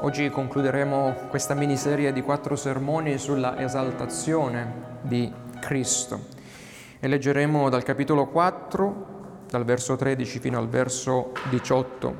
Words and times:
Oggi 0.00 0.30
concluderemo 0.30 1.26
questa 1.28 1.54
miniserie 1.54 2.12
di 2.12 2.22
quattro 2.22 2.54
sermoni 2.54 3.18
sulla 3.18 3.58
esaltazione 3.58 5.00
di 5.00 5.32
Cristo 5.58 6.26
e 7.00 7.08
leggeremo 7.08 7.68
dal 7.68 7.82
capitolo 7.82 8.28
4, 8.28 9.06
dal 9.50 9.64
verso 9.64 9.96
13 9.96 10.38
fino 10.38 10.56
al 10.56 10.68
verso 10.68 11.32
18. 11.50 12.14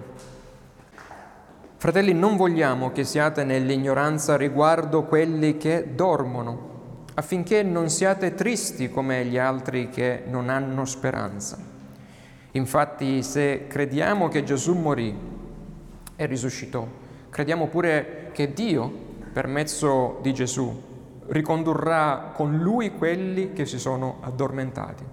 Fratelli, 1.76 2.12
non 2.14 2.36
vogliamo 2.36 2.90
che 2.90 3.04
siate 3.04 3.44
nell'ignoranza 3.44 4.36
riguardo 4.36 5.04
quelli 5.04 5.56
che 5.56 5.94
dormono, 5.94 7.04
affinché 7.14 7.62
non 7.62 7.90
siate 7.90 8.34
tristi 8.34 8.90
come 8.90 9.24
gli 9.24 9.38
altri 9.38 9.88
che 9.88 10.24
non 10.26 10.48
hanno 10.48 10.84
speranza. 10.84 11.56
Infatti, 12.50 13.22
se 13.22 13.68
crediamo 13.68 14.26
che 14.26 14.42
Gesù 14.42 14.74
morì 14.74 15.16
e 16.16 16.26
risuscitò, 16.26 16.97
Crediamo 17.30 17.68
pure 17.68 18.30
che 18.32 18.52
Dio, 18.52 18.90
per 19.32 19.46
mezzo 19.46 20.18
di 20.22 20.32
Gesù, 20.32 20.86
ricondurrà 21.28 22.32
con 22.34 22.58
Lui 22.58 22.92
quelli 22.92 23.52
che 23.52 23.66
si 23.66 23.78
sono 23.78 24.18
addormentati. 24.22 25.04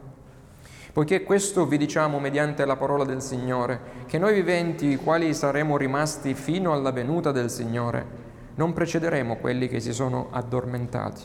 Poiché 0.93 1.23
questo 1.23 1.65
vi 1.65 1.77
diciamo 1.77 2.19
mediante 2.19 2.63
la 2.63 2.77
parola 2.77 3.03
del 3.03 3.21
Signore, 3.21 3.79
che 4.05 4.17
noi 4.17 4.33
viventi, 4.33 4.87
i 4.87 4.95
quali 4.95 5.33
saremo 5.33 5.75
rimasti 5.75 6.33
fino 6.33 6.71
alla 6.71 6.91
venuta 6.91 7.33
del 7.33 7.49
Signore, 7.49 8.23
non 8.55 8.71
precederemo 8.71 9.35
quelli 9.35 9.67
che 9.67 9.81
si 9.81 9.91
sono 9.91 10.27
addormentati. 10.31 11.23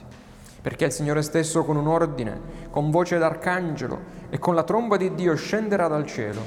Perché 0.61 0.87
il 0.87 0.93
Signore 0.93 1.23
stesso 1.23 1.65
con 1.65 1.77
un 1.77 1.87
ordine, 1.87 2.41
con 2.71 2.91
voce 2.91 3.17
d'arcangelo 3.19 3.99
e 4.29 4.39
con 4.41 4.57
la 4.57 4.65
tromba 4.65 4.97
di 4.97 5.15
Dio 5.15 5.37
scenderà 5.37 5.87
dal 5.87 6.05
cielo 6.05 6.41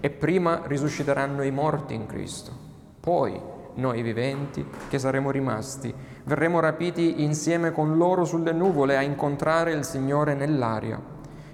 e 0.00 0.10
prima 0.10 0.62
risusciteranno 0.66 1.44
i 1.44 1.52
morti 1.52 1.94
in 1.94 2.06
Cristo. 2.06 2.50
Poi 2.98 3.40
noi 3.74 4.02
viventi 4.02 4.66
che 4.88 4.98
saremo 4.98 5.30
rimasti, 5.30 5.92
verremo 6.24 6.60
rapiti 6.60 7.22
insieme 7.22 7.72
con 7.72 7.96
loro 7.96 8.24
sulle 8.24 8.52
nuvole 8.52 8.96
a 8.96 9.02
incontrare 9.02 9.72
il 9.72 9.84
Signore 9.84 10.34
nell'aria 10.34 11.00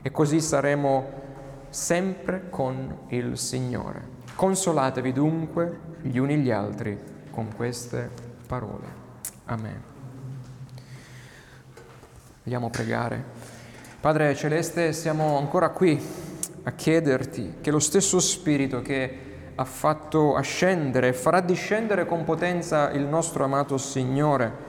e 0.03 0.11
così 0.11 0.41
saremo 0.41 1.29
sempre 1.71 2.49
con 2.51 2.99
il 3.09 3.39
Signore. 3.39 4.19
Consolatevi 4.35 5.13
dunque 5.13 5.79
gli 6.03 6.19
uni 6.19 6.39
gli 6.39 6.51
altri 6.51 6.99
con 7.31 7.49
queste 7.55 8.11
parole. 8.47 8.99
Amen. 9.47 9.83
Vogliamo 12.43 12.71
pregare. 12.71 13.23
Padre 14.01 14.35
Celeste, 14.35 14.93
siamo 14.93 15.37
ancora 15.37 15.71
qui 15.71 16.01
a 16.63 16.73
chiederti 16.73 17.57
che 17.61 17.71
lo 17.71 17.79
stesso 17.79 18.19
Spirito 18.19 18.81
che 18.83 19.30
ha 19.61 19.65
fatto 19.65 20.37
ascendere 20.37 21.09
e 21.09 21.13
farà 21.13 21.43
discendere 21.43 22.07
con 22.07 22.25
potenza 22.25 22.91
il 22.93 23.05
nostro 23.05 23.45
amato 23.45 23.77
Signore 23.77 24.69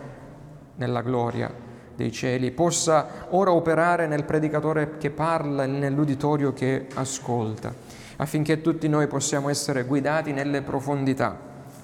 nella 0.75 1.01
gloria 1.01 1.49
dei 1.95 2.11
cieli, 2.11 2.51
possa 2.51 3.27
ora 3.29 3.53
operare 3.53 4.05
nel 4.05 4.25
predicatore 4.25 4.97
che 4.97 5.09
parla 5.09 5.63
e 5.63 5.67
nell'uditorio 5.67 6.51
che 6.51 6.87
ascolta, 6.95 7.73
affinché 8.17 8.59
tutti 8.59 8.89
noi 8.89 9.07
possiamo 9.07 9.47
essere 9.47 9.85
guidati 9.85 10.33
nelle 10.33 10.61
profondità 10.61 11.39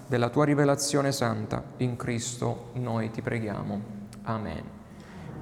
della 0.05 0.27
tua 0.27 0.43
rivelazione 0.43 1.13
santa. 1.13 1.63
In 1.77 1.95
Cristo 1.95 2.71
noi 2.73 3.09
ti 3.09 3.21
preghiamo. 3.21 3.81
Amen. 4.23 4.63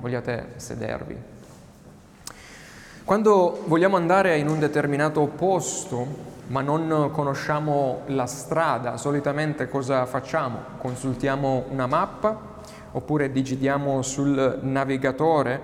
Vogliate 0.02 0.54
sedervi. 0.58 1.18
Quando 3.04 3.64
vogliamo 3.66 3.96
andare 3.96 4.38
in 4.38 4.50
un 4.50 4.60
determinato 4.60 5.26
posto, 5.26 6.35
ma 6.48 6.62
non 6.62 7.10
conosciamo 7.12 8.02
la 8.08 8.26
strada, 8.26 8.98
solitamente 8.98 9.68
cosa 9.68 10.06
facciamo? 10.06 10.60
Consultiamo 10.78 11.66
una 11.70 11.88
mappa 11.88 12.54
oppure 12.92 13.32
digitiamo 13.32 14.02
sul 14.02 14.60
navigatore, 14.62 15.62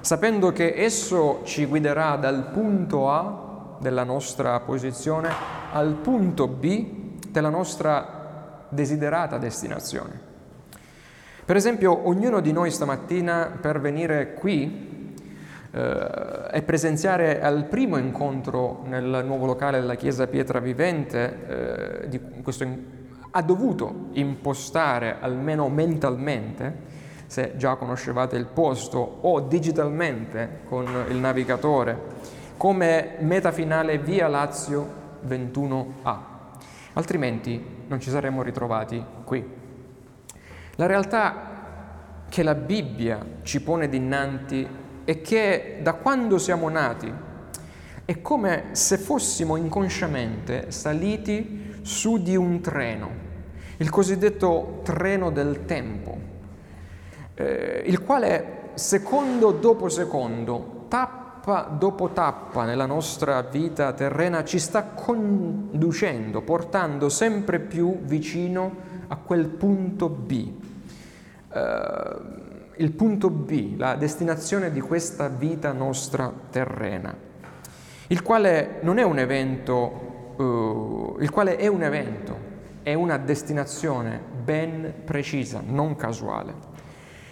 sapendo 0.00 0.52
che 0.52 0.74
esso 0.76 1.40
ci 1.44 1.64
guiderà 1.64 2.16
dal 2.16 2.50
punto 2.52 3.10
A 3.10 3.76
della 3.80 4.04
nostra 4.04 4.60
posizione 4.60 5.28
al 5.72 5.94
punto 5.94 6.46
B 6.46 6.86
della 7.30 7.50
nostra 7.50 8.66
desiderata 8.68 9.38
destinazione. 9.38 10.26
Per 11.44 11.56
esempio, 11.56 12.06
ognuno 12.06 12.40
di 12.40 12.52
noi 12.52 12.70
stamattina 12.70 13.58
per 13.60 13.80
venire 13.80 14.34
qui 14.34 14.87
e 15.70 16.62
presenziare 16.62 17.42
al 17.42 17.64
primo 17.66 17.98
incontro 17.98 18.82
nel 18.86 19.22
nuovo 19.24 19.44
locale 19.44 19.80
della 19.80 19.96
Chiesa 19.96 20.26
Pietra 20.26 20.60
Vivente, 20.60 22.02
eh, 22.02 22.08
di 22.08 22.20
questo, 22.42 22.66
ha 23.30 23.42
dovuto 23.42 24.06
impostare 24.12 25.16
almeno 25.20 25.68
mentalmente, 25.68 26.96
se 27.26 27.52
già 27.56 27.76
conoscevate 27.76 28.36
il 28.36 28.46
posto, 28.46 29.18
o 29.20 29.40
digitalmente 29.40 30.60
con 30.64 30.86
il 31.08 31.16
navigatore, 31.16 31.98
come 32.56 33.16
meta 33.20 33.52
finale 33.52 33.98
via 33.98 34.26
Lazio 34.26 34.86
21A. 35.26 36.16
Altrimenti 36.94 37.84
non 37.86 38.00
ci 38.00 38.08
saremmo 38.08 38.42
ritrovati 38.42 39.04
qui. 39.24 39.44
La 40.76 40.86
realtà 40.86 41.56
che 42.28 42.42
la 42.42 42.54
Bibbia 42.54 43.24
ci 43.42 43.60
pone 43.62 43.88
dinanzi 43.88 44.66
è 45.08 45.22
che 45.22 45.78
da 45.80 45.94
quando 45.94 46.36
siamo 46.36 46.68
nati 46.68 47.10
è 48.04 48.20
come 48.20 48.64
se 48.72 48.98
fossimo 48.98 49.56
inconsciamente 49.56 50.70
saliti 50.70 51.78
su 51.80 52.22
di 52.22 52.36
un 52.36 52.60
treno, 52.60 53.10
il 53.78 53.88
cosiddetto 53.88 54.80
treno 54.84 55.30
del 55.30 55.64
tempo, 55.64 56.18
eh, 57.32 57.84
il 57.86 58.02
quale 58.02 58.72
secondo 58.74 59.52
dopo 59.52 59.88
secondo, 59.88 60.84
tappa 60.88 61.62
dopo 61.62 62.10
tappa 62.10 62.66
nella 62.66 62.84
nostra 62.84 63.40
vita 63.40 63.94
terrena 63.94 64.44
ci 64.44 64.58
sta 64.58 64.82
conducendo, 64.88 66.42
portando 66.42 67.08
sempre 67.08 67.60
più 67.60 68.00
vicino 68.02 68.76
a 69.08 69.16
quel 69.16 69.46
punto 69.46 70.10
B. 70.10 70.52
Eh, 71.50 72.46
il 72.78 72.92
punto 72.92 73.28
B, 73.28 73.76
la 73.76 73.96
destinazione 73.96 74.70
di 74.70 74.80
questa 74.80 75.28
vita 75.28 75.72
nostra 75.72 76.32
terrena, 76.50 77.14
il 78.08 78.22
quale 78.22 78.78
non 78.82 78.98
è 78.98 79.02
un 79.02 79.18
evento, 79.18 80.34
uh, 80.36 81.16
il 81.20 81.30
quale 81.30 81.56
è 81.56 81.66
un 81.66 81.82
evento, 81.82 82.46
è 82.82 82.94
una 82.94 83.18
destinazione 83.18 84.20
ben 84.44 84.94
precisa, 85.04 85.60
non 85.64 85.96
casuale. 85.96 86.66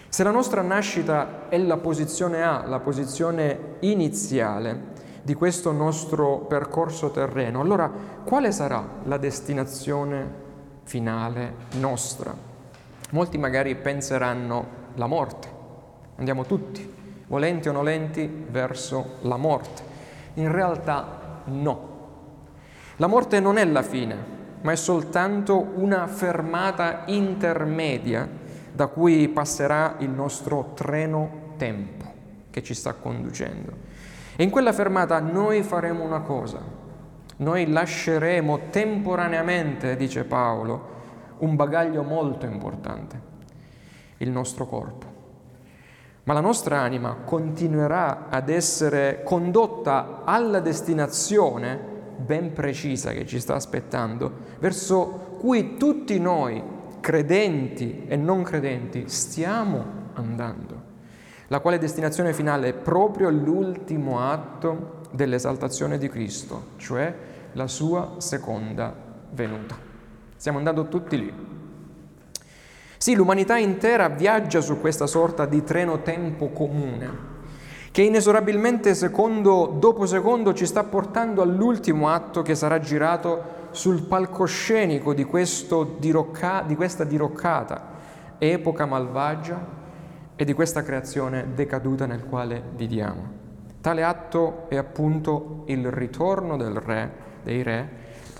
Se 0.08 0.24
la 0.24 0.30
nostra 0.30 0.62
nascita 0.62 1.48
è 1.48 1.58
la 1.58 1.76
posizione 1.76 2.42
A, 2.42 2.66
la 2.66 2.80
posizione 2.80 3.76
iniziale 3.80 4.94
di 5.22 5.34
questo 5.34 5.70
nostro 5.72 6.38
percorso 6.38 7.10
terreno, 7.10 7.60
allora 7.60 7.90
quale 8.24 8.50
sarà 8.50 8.84
la 9.04 9.16
destinazione 9.16 10.44
finale 10.82 11.54
nostra? 11.78 12.34
Molti 13.10 13.38
magari 13.38 13.76
penseranno 13.76 14.84
la 14.96 15.06
morte. 15.06 15.48
Andiamo 16.16 16.44
tutti, 16.44 16.94
volenti 17.26 17.68
o 17.68 17.72
nolenti, 17.72 18.46
verso 18.50 19.16
la 19.22 19.36
morte. 19.36 19.82
In 20.34 20.50
realtà 20.50 21.42
no. 21.44 21.94
La 22.96 23.06
morte 23.06 23.40
non 23.40 23.58
è 23.58 23.64
la 23.64 23.82
fine, 23.82 24.16
ma 24.62 24.72
è 24.72 24.76
soltanto 24.76 25.72
una 25.74 26.06
fermata 26.06 27.02
intermedia 27.06 28.28
da 28.72 28.86
cui 28.88 29.28
passerà 29.28 29.96
il 29.98 30.10
nostro 30.10 30.72
treno 30.74 31.54
tempo 31.56 32.04
che 32.50 32.62
ci 32.62 32.74
sta 32.74 32.94
conducendo. 32.94 33.84
E 34.36 34.42
in 34.42 34.50
quella 34.50 34.72
fermata 34.72 35.18
noi 35.20 35.62
faremo 35.62 36.02
una 36.02 36.20
cosa, 36.20 36.60
noi 37.38 37.70
lasceremo 37.70 38.68
temporaneamente, 38.70 39.96
dice 39.96 40.24
Paolo, 40.24 40.94
un 41.38 41.54
bagaglio 41.54 42.02
molto 42.02 42.46
importante 42.46 43.34
il 44.18 44.30
nostro 44.30 44.66
corpo. 44.66 45.14
Ma 46.24 46.32
la 46.32 46.40
nostra 46.40 46.80
anima 46.80 47.14
continuerà 47.24 48.28
ad 48.28 48.48
essere 48.48 49.22
condotta 49.24 50.22
alla 50.24 50.60
destinazione 50.60 51.94
ben 52.16 52.52
precisa 52.52 53.12
che 53.12 53.26
ci 53.26 53.38
sta 53.38 53.54
aspettando, 53.54 54.32
verso 54.58 55.36
cui 55.38 55.76
tutti 55.76 56.18
noi, 56.18 56.62
credenti 57.00 58.06
e 58.08 58.16
non 58.16 58.42
credenti, 58.42 59.08
stiamo 59.08 59.84
andando, 60.14 60.82
la 61.48 61.60
quale 61.60 61.78
destinazione 61.78 62.32
finale 62.32 62.68
è 62.68 62.74
proprio 62.74 63.30
l'ultimo 63.30 64.20
atto 64.20 65.02
dell'esaltazione 65.12 65.98
di 65.98 66.08
Cristo, 66.08 66.70
cioè 66.76 67.14
la 67.52 67.68
sua 67.68 68.14
seconda 68.18 68.92
venuta. 69.30 69.76
Stiamo 70.36 70.58
andando 70.58 70.88
tutti 70.88 71.16
lì. 71.16 71.55
Sì, 72.98 73.14
l'umanità 73.14 73.56
intera 73.58 74.08
viaggia 74.08 74.60
su 74.60 74.80
questa 74.80 75.06
sorta 75.06 75.44
di 75.44 75.62
treno-tempo 75.62 76.48
comune, 76.48 77.34
che 77.90 78.02
inesorabilmente 78.02 78.94
secondo 78.94 79.76
dopo 79.78 80.06
secondo 80.06 80.54
ci 80.54 80.66
sta 80.66 80.84
portando 80.84 81.42
all'ultimo 81.42 82.08
atto 82.08 82.42
che 82.42 82.54
sarà 82.54 82.78
girato 82.78 83.54
sul 83.70 84.02
palcoscenico 84.02 85.12
di, 85.12 85.26
dirocca, 85.98 86.62
di 86.66 86.74
questa 86.74 87.04
diroccata 87.04 87.94
epoca 88.38 88.86
malvagia 88.86 89.84
e 90.34 90.44
di 90.44 90.52
questa 90.52 90.82
creazione 90.82 91.48
decaduta 91.54 92.06
nel 92.06 92.24
quale 92.24 92.62
viviamo. 92.74 93.44
Tale 93.80 94.02
atto 94.02 94.66
è 94.68 94.76
appunto 94.76 95.62
il 95.66 95.90
ritorno 95.90 96.56
del 96.56 96.74
re, 96.74 97.12
dei 97.42 97.62
re, 97.62 97.88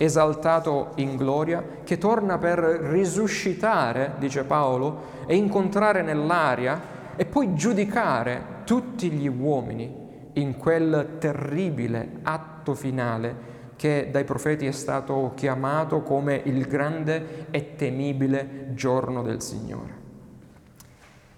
esaltato 0.05 0.91
in 0.95 1.15
gloria, 1.15 1.63
che 1.83 1.97
torna 1.97 2.37
per 2.37 2.59
risuscitare, 2.59 4.13
dice 4.19 4.43
Paolo, 4.43 5.15
e 5.25 5.35
incontrare 5.35 6.01
nell'aria 6.01 6.95
e 7.15 7.25
poi 7.25 7.55
giudicare 7.55 8.61
tutti 8.63 9.09
gli 9.09 9.27
uomini 9.27 10.05
in 10.33 10.55
quel 10.57 11.15
terribile 11.17 12.19
atto 12.21 12.75
finale 12.75 13.55
che 13.75 14.09
dai 14.11 14.23
profeti 14.23 14.65
è 14.65 14.71
stato 14.71 15.33
chiamato 15.35 16.01
come 16.01 16.41
il 16.45 16.65
grande 16.65 17.47
e 17.51 17.75
temibile 17.75 18.71
giorno 18.73 19.21
del 19.21 19.41
Signore. 19.41 20.05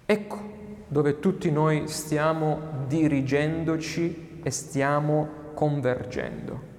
Ecco 0.06 0.58
dove 0.86 1.20
tutti 1.20 1.50
noi 1.50 1.86
stiamo 1.86 2.58
dirigendoci 2.88 4.40
e 4.42 4.50
stiamo 4.50 5.28
convergendo 5.54 6.69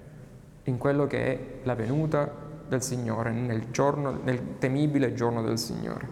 in 0.72 0.78
quello 0.78 1.06
che 1.06 1.26
è 1.26 1.40
la 1.64 1.76
venuta 1.76 2.30
del 2.68 2.82
Signore, 2.82 3.32
nel, 3.32 3.70
giorno, 3.72 4.18
nel 4.24 4.58
temibile 4.58 5.14
giorno 5.14 5.42
del 5.42 5.60
Signore. 5.60 6.08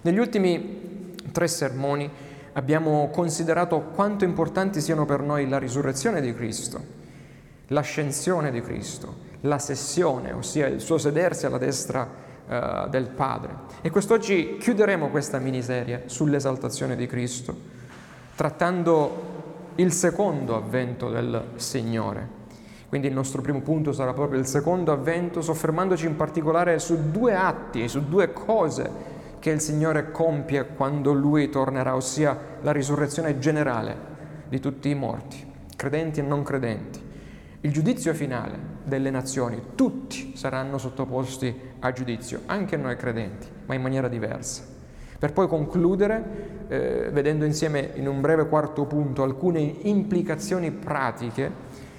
Negli 0.00 0.18
ultimi 0.18 1.14
tre 1.30 1.46
sermoni 1.46 2.10
abbiamo 2.54 3.10
considerato 3.12 3.80
quanto 3.94 4.24
importanti 4.24 4.80
siano 4.80 5.04
per 5.04 5.20
noi 5.20 5.46
la 5.46 5.58
risurrezione 5.58 6.22
di 6.22 6.34
Cristo, 6.34 6.82
l'ascensione 7.68 8.50
di 8.50 8.62
Cristo, 8.62 9.26
la 9.42 9.58
sessione, 9.58 10.32
ossia 10.32 10.66
il 10.66 10.80
suo 10.80 10.96
sedersi 10.96 11.44
alla 11.44 11.58
destra 11.58 12.08
uh, 12.46 12.88
del 12.88 13.08
Padre. 13.08 13.54
E 13.82 13.90
quest'oggi 13.90 14.56
chiuderemo 14.58 15.10
questa 15.10 15.38
miniserie 15.38 16.04
sull'esaltazione 16.06 16.96
di 16.96 17.06
Cristo, 17.06 17.54
trattando 18.34 19.26
il 19.74 19.92
secondo 19.92 20.56
avvento 20.56 21.10
del 21.10 21.50
Signore. 21.56 22.37
Quindi 22.88 23.08
il 23.08 23.12
nostro 23.12 23.42
primo 23.42 23.60
punto 23.60 23.92
sarà 23.92 24.14
proprio 24.14 24.40
il 24.40 24.46
secondo 24.46 24.92
avvento, 24.92 25.42
soffermandoci 25.42 26.06
in 26.06 26.16
particolare 26.16 26.78
su 26.78 27.10
due 27.10 27.34
atti, 27.34 27.86
su 27.86 28.08
due 28.08 28.32
cose 28.32 29.16
che 29.38 29.50
il 29.50 29.60
Signore 29.60 30.10
compie 30.10 30.66
quando 30.66 31.12
Lui 31.12 31.50
tornerà, 31.50 31.94
ossia 31.94 32.36
la 32.62 32.72
risurrezione 32.72 33.38
generale 33.38 33.96
di 34.48 34.58
tutti 34.58 34.88
i 34.88 34.94
morti, 34.94 35.44
credenti 35.76 36.20
e 36.20 36.22
non 36.22 36.42
credenti. 36.42 37.06
Il 37.60 37.72
giudizio 37.72 38.14
finale 38.14 38.56
delle 38.84 39.10
nazioni, 39.10 39.60
tutti 39.74 40.34
saranno 40.34 40.78
sottoposti 40.78 41.54
a 41.80 41.92
giudizio, 41.92 42.40
anche 42.46 42.78
noi 42.78 42.96
credenti, 42.96 43.46
ma 43.66 43.74
in 43.74 43.82
maniera 43.82 44.08
diversa. 44.08 44.62
Per 45.18 45.32
poi 45.32 45.48
concludere, 45.48 46.66
eh, 46.68 47.10
vedendo 47.12 47.44
insieme 47.44 47.90
in 47.94 48.06
un 48.06 48.20
breve 48.20 48.46
quarto 48.46 48.84
punto 48.84 49.24
alcune 49.24 49.58
implicazioni 49.58 50.70
pratiche 50.70 51.50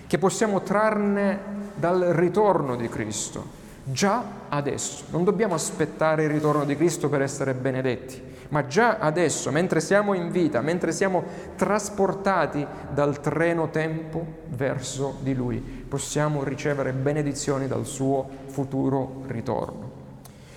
che 0.09 0.17
possiamo 0.17 0.63
trarne 0.63 1.39
dal 1.75 1.99
ritorno 1.99 2.75
di 2.75 2.89
Cristo, 2.89 3.45
già 3.83 4.23
adesso. 4.49 5.03
Non 5.11 5.23
dobbiamo 5.23 5.53
aspettare 5.53 6.23
il 6.23 6.31
ritorno 6.31 6.65
di 6.65 6.75
Cristo 6.75 7.09
per 7.09 7.21
essere 7.21 7.53
benedetti, 7.53 8.19
ma 8.49 8.65
già 8.65 8.97
adesso, 8.97 9.51
mentre 9.51 9.79
siamo 9.79 10.15
in 10.15 10.31
vita, 10.31 10.61
mentre 10.61 10.93
siamo 10.93 11.23
trasportati 11.55 12.65
dal 12.91 13.21
treno 13.21 13.69
tempo 13.69 14.25
verso 14.47 15.17
di 15.21 15.35
Lui, 15.35 15.59
possiamo 15.59 16.43
ricevere 16.43 16.91
benedizioni 16.91 17.67
dal 17.67 17.85
suo 17.85 18.27
futuro 18.47 19.21
ritorno. 19.27 19.91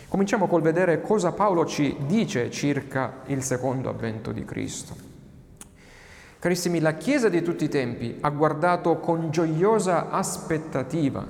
Cominciamo 0.09 0.47
col 0.47 0.63
vedere 0.63 1.03
cosa 1.03 1.33
Paolo 1.33 1.67
ci 1.67 1.95
dice 2.07 2.51
circa 2.51 3.17
il 3.27 3.43
secondo 3.43 3.91
avvento 3.91 4.33
di 4.33 4.47
Cristo. 4.47 5.12
Carissimi, 6.43 6.81
la 6.81 6.95
Chiesa 6.95 7.29
di 7.29 7.41
tutti 7.41 7.63
i 7.63 7.69
tempi 7.69 8.19
ha 8.21 8.29
guardato 8.31 8.97
con 8.97 9.31
gioiosa 9.31 10.11
aspettativa 10.11 11.25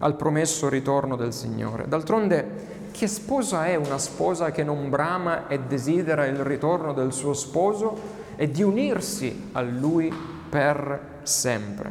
al 0.00 0.14
promesso 0.14 0.68
ritorno 0.68 1.16
del 1.16 1.32
Signore. 1.32 1.88
D'altronde, 1.88 2.90
che 2.90 3.06
sposa 3.06 3.64
è 3.64 3.76
una 3.76 3.96
sposa 3.96 4.50
che 4.50 4.62
non 4.62 4.90
brama 4.90 5.48
e 5.48 5.60
desidera 5.60 6.26
il 6.26 6.36
ritorno 6.40 6.92
del 6.92 7.14
suo 7.14 7.32
sposo 7.32 7.98
e 8.36 8.50
di 8.50 8.62
unirsi 8.62 9.48
a 9.52 9.62
lui 9.62 10.12
per 10.50 11.20
sempre? 11.22 11.90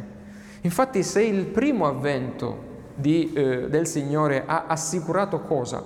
Infatti, 0.62 1.02
se 1.02 1.24
il 1.24 1.46
primo 1.46 1.88
avvento 1.88 2.66
di, 2.94 3.34
eh, 3.34 3.69
del 3.69 3.88
Signore 3.88 4.44
ha 4.46 4.66
assicurato 4.68 5.40
cosa? 5.40 5.84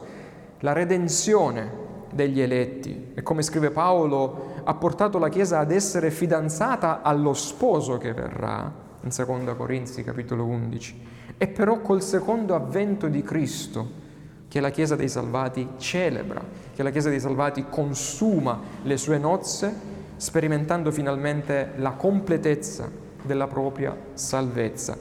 La 0.60 0.74
redenzione 0.74 1.85
degli 2.16 2.40
eletti 2.40 3.12
e 3.14 3.22
come 3.22 3.42
scrive 3.42 3.72
Paolo 3.72 4.54
ha 4.64 4.74
portato 4.74 5.20
la 5.20 5.28
Chiesa 5.28 5.60
ad 5.60 5.72
essere 5.72 6.10
fidanzata 6.10 7.02
allo 7.02 7.34
sposo 7.34 7.98
che 7.98 8.14
verrà, 8.14 8.72
in 9.04 9.10
2 9.14 9.56
Corinzi 9.56 10.02
capitolo 10.02 10.46
11. 10.46 11.02
E 11.38 11.48
però 11.48 11.82
col 11.82 12.02
secondo 12.02 12.56
avvento 12.56 13.08
di 13.08 13.22
Cristo, 13.22 14.04
che 14.48 14.62
la 14.62 14.70
Chiesa 14.70 14.96
dei 14.96 15.10
Salvati 15.10 15.68
celebra, 15.78 16.42
che 16.74 16.82
la 16.82 16.90
Chiesa 16.90 17.10
dei 17.10 17.20
Salvati 17.20 17.66
consuma 17.70 18.62
le 18.84 18.96
sue 18.96 19.18
nozze, 19.18 19.74
sperimentando 20.16 20.92
finalmente 20.92 21.74
la 21.76 21.92
completezza 21.92 22.90
della 23.22 23.48
propria 23.48 23.96
salvezza. 24.14 24.98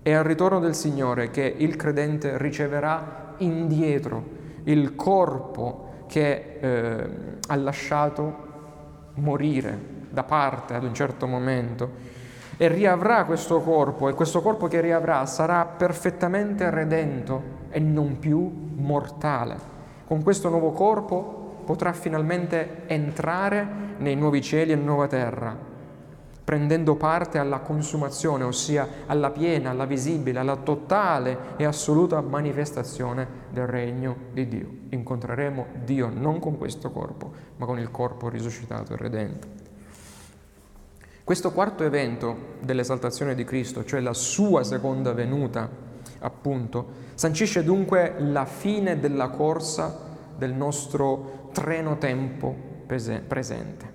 È 0.00 0.12
al 0.12 0.22
ritorno 0.22 0.60
del 0.60 0.76
Signore 0.76 1.30
che 1.30 1.52
il 1.56 1.74
credente 1.74 2.38
riceverà 2.38 3.34
indietro 3.38 4.42
il 4.64 4.94
corpo 4.94 5.83
che 6.14 6.58
eh, 6.60 7.08
ha 7.48 7.56
lasciato 7.56 8.36
morire 9.14 9.76
da 10.10 10.22
parte 10.22 10.74
ad 10.74 10.84
un 10.84 10.94
certo 10.94 11.26
momento 11.26 11.90
e 12.56 12.68
riavrà 12.68 13.24
questo 13.24 13.60
corpo 13.60 14.08
e 14.08 14.14
questo 14.14 14.40
corpo 14.40 14.68
che 14.68 14.80
riavrà 14.80 15.26
sarà 15.26 15.64
perfettamente 15.64 16.70
redento 16.70 17.42
e 17.68 17.80
non 17.80 18.20
più 18.20 18.48
mortale. 18.76 19.56
Con 20.04 20.22
questo 20.22 20.48
nuovo 20.50 20.70
corpo 20.70 21.62
potrà 21.64 21.92
finalmente 21.92 22.82
entrare 22.86 23.66
nei 23.98 24.14
nuovi 24.14 24.40
cieli 24.40 24.70
e 24.70 24.76
nuova 24.76 25.08
terra, 25.08 25.58
prendendo 26.44 26.94
parte 26.94 27.38
alla 27.38 27.60
consumazione, 27.60 28.44
ossia 28.44 28.86
alla 29.06 29.30
piena, 29.30 29.70
alla 29.70 29.86
visibile, 29.86 30.38
alla 30.38 30.56
totale 30.56 31.56
e 31.56 31.64
assoluta 31.64 32.20
manifestazione 32.20 33.26
del 33.50 33.66
regno 33.66 34.16
di 34.32 34.46
Dio. 34.46 34.68
Incontreremo 34.90 35.66
Dio 35.84 36.10
non 36.12 36.40
con 36.40 36.58
questo 36.58 36.90
corpo, 36.90 37.32
ma 37.56 37.64
con 37.64 37.78
il 37.78 37.90
corpo 37.90 38.28
risuscitato 38.28 38.92
e 38.92 38.96
redento. 38.96 39.48
Questo 41.24 41.52
quarto 41.52 41.84
evento 41.84 42.56
dell'esaltazione 42.60 43.34
di 43.34 43.44
Cristo, 43.44 43.82
cioè 43.82 44.00
la 44.00 44.12
sua 44.12 44.62
seconda 44.62 45.14
venuta, 45.14 45.66
appunto, 46.18 46.86
sancisce 47.14 47.64
dunque 47.64 48.16
la 48.18 48.44
fine 48.44 49.00
della 49.00 49.28
corsa 49.28 50.00
del 50.36 50.52
nostro 50.52 51.48
treno 51.52 51.96
tempo 51.96 52.54
presente. 52.86 53.92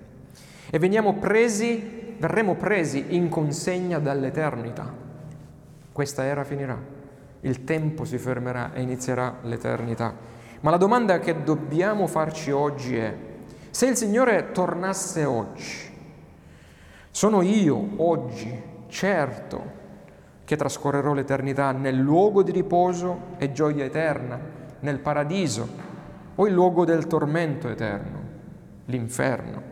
E 0.70 0.78
veniamo 0.80 1.14
presi, 1.14 1.99
verremo 2.20 2.54
presi 2.54 3.16
in 3.16 3.30
consegna 3.30 3.98
dall'eternità. 3.98 4.92
Questa 5.90 6.22
era 6.22 6.44
finirà, 6.44 6.78
il 7.40 7.64
tempo 7.64 8.04
si 8.04 8.18
fermerà 8.18 8.74
e 8.74 8.82
inizierà 8.82 9.38
l'eternità. 9.42 10.14
Ma 10.60 10.70
la 10.70 10.76
domanda 10.76 11.18
che 11.18 11.42
dobbiamo 11.42 12.06
farci 12.06 12.50
oggi 12.50 12.96
è, 12.96 13.16
se 13.70 13.86
il 13.86 13.96
Signore 13.96 14.52
tornasse 14.52 15.24
oggi, 15.24 15.88
sono 17.10 17.40
io 17.40 17.88
oggi 17.96 18.62
certo 18.88 19.78
che 20.44 20.56
trascorrerò 20.56 21.14
l'eternità 21.14 21.72
nel 21.72 21.96
luogo 21.96 22.42
di 22.42 22.52
riposo 22.52 23.36
e 23.38 23.50
gioia 23.52 23.86
eterna, 23.86 24.38
nel 24.80 24.98
paradiso, 24.98 25.66
o 26.34 26.46
il 26.46 26.52
luogo 26.52 26.84
del 26.84 27.06
tormento 27.06 27.68
eterno, 27.68 28.18
l'inferno. 28.86 29.69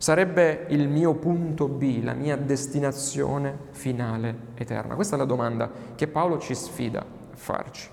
Sarebbe 0.00 0.64
il 0.68 0.88
mio 0.88 1.12
punto 1.12 1.68
B, 1.68 2.02
la 2.02 2.14
mia 2.14 2.34
destinazione 2.34 3.54
finale 3.72 4.34
eterna. 4.54 4.94
Questa 4.94 5.14
è 5.14 5.18
la 5.18 5.26
domanda 5.26 5.70
che 5.94 6.08
Paolo 6.08 6.38
ci 6.38 6.54
sfida 6.54 7.00
a 7.00 7.04
farci. 7.34 7.86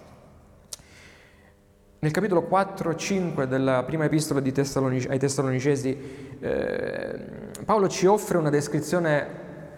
Nel 2.00 2.12
capitolo 2.12 2.48
4-5 2.50 3.44
della 3.44 3.84
prima 3.84 4.06
epistola 4.06 4.40
Tessalonica, 4.40 5.12
ai 5.12 5.20
Tessalonicesi, 5.20 6.38
eh, 6.40 7.26
Paolo 7.66 7.90
ci 7.90 8.06
offre 8.06 8.38
una 8.38 8.50
descrizione 8.50 9.28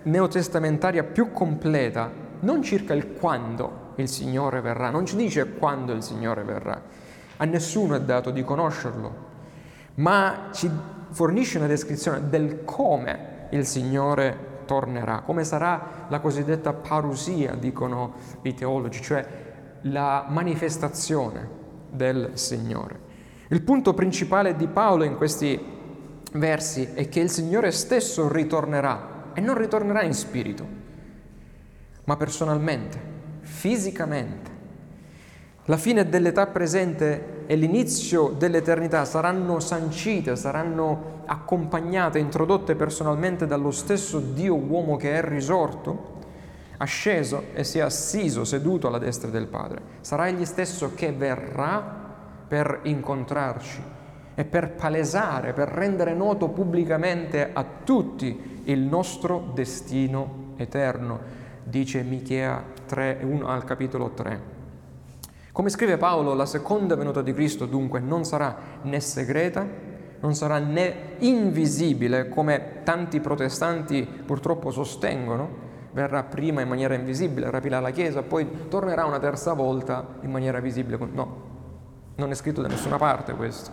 neotestamentaria 0.03 1.03
più 1.05 1.31
completa, 1.31 2.11
non 2.41 2.61
circa 2.61 2.93
il 2.93 3.13
quando 3.13 3.93
il 3.95 4.07
Signore 4.07 4.61
verrà, 4.61 4.91
non 4.91 5.07
ci 5.07 5.15
dice 5.15 5.51
quando 5.53 5.93
il 5.93 6.03
Signore 6.03 6.43
verrà, 6.43 6.79
a 7.37 7.45
nessuno 7.45 7.95
è 7.95 8.01
dato 8.01 8.29
di 8.29 8.43
conoscerlo, 8.43 9.15
ma 9.95 10.49
ci 10.51 10.69
fornisce 11.11 11.57
una 11.57 11.67
descrizione 11.67 12.29
del 12.29 12.63
come 12.63 13.47
il 13.51 13.65
Signore 13.65 14.47
tornerà, 14.65 15.21
come 15.21 15.43
sarà 15.43 16.05
la 16.09 16.19
cosiddetta 16.19 16.73
parusia, 16.73 17.55
dicono 17.55 18.13
i 18.43 18.53
teologi, 18.53 19.01
cioè 19.01 19.25
la 19.81 20.25
manifestazione 20.29 21.49
del 21.89 22.31
Signore. 22.33 23.07
Il 23.47 23.63
punto 23.63 23.95
principale 23.95 24.55
di 24.55 24.67
Paolo 24.67 25.03
in 25.03 25.17
questi 25.17 25.59
versi 26.33 26.89
è 26.93 27.09
che 27.09 27.19
il 27.19 27.31
Signore 27.31 27.71
stesso 27.71 28.31
ritornerà 28.31 29.31
e 29.33 29.41
non 29.41 29.57
ritornerà 29.57 30.03
in 30.03 30.13
spirito, 30.13 30.67
ma 32.03 32.15
personalmente, 32.15 33.01
fisicamente. 33.41 34.57
La 35.65 35.77
fine 35.77 36.07
dell'età 36.07 36.45
presente 36.45 37.37
e 37.51 37.55
l'inizio 37.55 38.35
dell'eternità 38.37 39.05
saranno 39.05 39.59
sancite, 39.59 40.35
saranno 40.35 41.23
accompagnate, 41.25 42.19
introdotte 42.19 42.75
personalmente 42.75 43.47
dallo 43.47 43.71
stesso 43.71 44.19
Dio 44.19 44.53
uomo 44.53 44.97
che 44.97 45.13
è 45.13 45.27
risorto, 45.27 46.17
asceso 46.77 47.45
e 47.55 47.63
si 47.63 47.79
è 47.79 47.81
assiso, 47.81 48.43
seduto 48.43 48.85
alla 48.85 48.99
destra 48.99 49.31
del 49.31 49.47
Padre. 49.47 49.81
Sarà 50.01 50.27
egli 50.27 50.45
stesso 50.45 50.91
che 50.93 51.11
verrà 51.11 51.81
per 52.47 52.81
incontrarci 52.83 53.81
e 54.35 54.45
per 54.45 54.73
palesare, 54.73 55.53
per 55.53 55.69
rendere 55.69 56.13
noto 56.13 56.49
pubblicamente 56.49 57.49
a 57.51 57.65
tutti 57.83 58.61
il 58.65 58.81
nostro 58.81 59.49
destino 59.55 60.53
eterno, 60.57 61.19
dice 61.63 62.03
Michea 62.03 62.63
3, 62.85 63.21
1 63.23 63.47
al 63.47 63.63
capitolo 63.63 64.11
3. 64.11 64.58
Come 65.59 65.71
scrive 65.71 65.97
Paolo, 65.97 66.35
la 66.35 66.45
seconda 66.45 66.95
venuta 66.95 67.21
di 67.21 67.33
Cristo 67.33 67.65
dunque 67.65 67.99
non 67.99 68.23
sarà 68.23 68.55
né 68.83 69.01
segreta, 69.01 69.67
non 70.21 70.33
sarà 70.33 70.57
né 70.57 71.17
invisibile, 71.17 72.29
come 72.29 72.79
tanti 72.85 73.19
protestanti 73.19 74.07
purtroppo 74.25 74.71
sostengono, 74.71 75.49
verrà 75.91 76.23
prima 76.23 76.61
in 76.61 76.69
maniera 76.69 76.93
invisibile, 76.93 77.51
rapirà 77.51 77.81
la 77.81 77.89
Chiesa, 77.89 78.21
poi 78.21 78.69
tornerà 78.69 79.03
una 79.03 79.19
terza 79.19 79.51
volta 79.51 80.07
in 80.21 80.31
maniera 80.31 80.61
visibile. 80.61 80.97
No, 81.11 81.41
non 82.15 82.31
è 82.31 82.35
scritto 82.35 82.61
da 82.61 82.69
nessuna 82.69 82.95
parte 82.95 83.33
questo. 83.33 83.69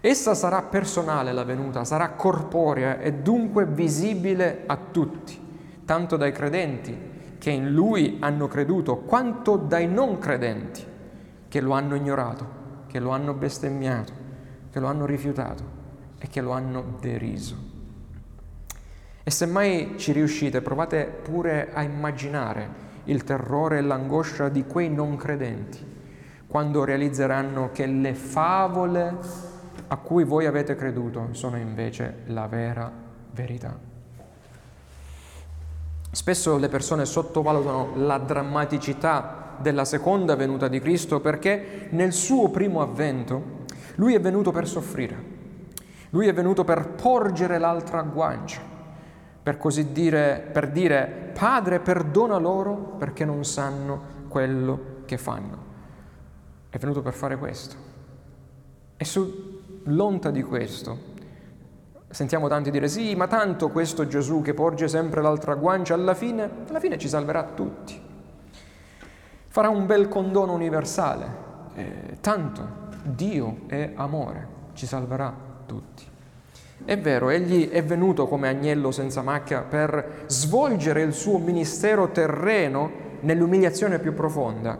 Essa 0.00 0.34
sarà 0.34 0.62
personale 0.62 1.32
la 1.32 1.44
venuta, 1.44 1.84
sarà 1.84 2.10
corporea 2.10 2.98
e 2.98 3.12
dunque 3.12 3.66
visibile 3.66 4.64
a 4.66 4.76
tutti, 4.90 5.40
tanto 5.84 6.16
dai 6.16 6.32
credenti 6.32 7.14
che 7.46 7.52
in 7.52 7.70
lui 7.70 8.16
hanno 8.18 8.48
creduto, 8.48 8.96
quanto 8.96 9.56
dai 9.56 9.86
non 9.86 10.18
credenti 10.18 10.84
che 11.46 11.60
lo 11.60 11.74
hanno 11.74 11.94
ignorato, 11.94 12.44
che 12.88 12.98
lo 12.98 13.10
hanno 13.10 13.34
bestemmiato, 13.34 14.12
che 14.68 14.80
lo 14.80 14.88
hanno 14.88 15.06
rifiutato 15.06 15.62
e 16.18 16.26
che 16.26 16.40
lo 16.40 16.50
hanno 16.50 16.96
deriso. 17.00 17.56
E 19.22 19.30
se 19.30 19.46
mai 19.46 19.94
ci 19.96 20.10
riuscite, 20.10 20.60
provate 20.60 21.04
pure 21.22 21.72
a 21.72 21.82
immaginare 21.82 22.68
il 23.04 23.22
terrore 23.22 23.78
e 23.78 23.82
l'angoscia 23.82 24.48
di 24.48 24.64
quei 24.64 24.90
non 24.90 25.14
credenti 25.14 25.78
quando 26.48 26.82
realizzeranno 26.82 27.70
che 27.70 27.86
le 27.86 28.14
favole 28.14 29.18
a 29.86 29.96
cui 29.98 30.24
voi 30.24 30.46
avete 30.46 30.74
creduto 30.74 31.28
sono 31.30 31.58
invece 31.58 32.22
la 32.24 32.48
vera 32.48 32.90
verità. 33.30 33.85
Spesso 36.16 36.56
le 36.56 36.70
persone 36.70 37.04
sottovalutano 37.04 37.90
la 37.96 38.16
drammaticità 38.16 39.58
della 39.58 39.84
seconda 39.84 40.34
venuta 40.34 40.66
di 40.66 40.80
Cristo 40.80 41.20
perché 41.20 41.88
nel 41.90 42.14
suo 42.14 42.48
primo 42.48 42.80
avvento 42.80 43.64
lui 43.96 44.14
è 44.14 44.20
venuto 44.20 44.50
per 44.50 44.66
soffrire, 44.66 45.22
lui 46.08 46.26
è 46.26 46.32
venuto 46.32 46.64
per 46.64 46.88
porgere 46.88 47.58
l'altra 47.58 48.00
guancia, 48.00 48.62
per 49.42 49.58
così 49.58 49.92
dire, 49.92 50.48
per 50.50 50.70
dire 50.70 51.32
Padre 51.38 51.80
perdona 51.80 52.38
loro 52.38 52.94
perché 52.96 53.26
non 53.26 53.44
sanno 53.44 54.24
quello 54.28 55.02
che 55.04 55.18
fanno 55.18 55.64
è 56.70 56.78
venuto 56.78 57.02
per 57.02 57.12
fare 57.12 57.36
questo. 57.36 57.76
E 58.96 59.04
sull'onta 59.04 60.30
di 60.30 60.42
questo 60.42 61.14
sentiamo 62.16 62.48
tanti 62.48 62.70
dire 62.70 62.88
sì, 62.88 63.14
ma 63.14 63.26
tanto 63.26 63.68
questo 63.68 64.06
Gesù 64.06 64.40
che 64.40 64.54
porge 64.54 64.88
sempre 64.88 65.20
l'altra 65.20 65.54
guancia, 65.54 65.92
alla 65.92 66.14
fine, 66.14 66.48
alla 66.66 66.80
fine 66.80 66.96
ci 66.96 67.10
salverà 67.10 67.42
tutti. 67.54 68.00
Farà 69.48 69.68
un 69.68 69.84
bel 69.84 70.08
condono 70.08 70.54
universale. 70.54 71.26
Eh, 71.74 72.16
tanto 72.22 72.66
Dio 73.02 73.58
è 73.66 73.92
amore, 73.96 74.48
ci 74.72 74.86
salverà 74.86 75.30
tutti. 75.66 76.04
È 76.86 76.98
vero, 76.98 77.28
egli 77.28 77.68
è 77.68 77.84
venuto 77.84 78.26
come 78.26 78.48
agnello 78.48 78.92
senza 78.92 79.20
macchia 79.20 79.60
per 79.60 80.24
svolgere 80.24 81.02
il 81.02 81.12
suo 81.12 81.36
ministero 81.36 82.08
terreno 82.12 82.90
nell'umiliazione 83.20 83.98
più 83.98 84.14
profonda, 84.14 84.78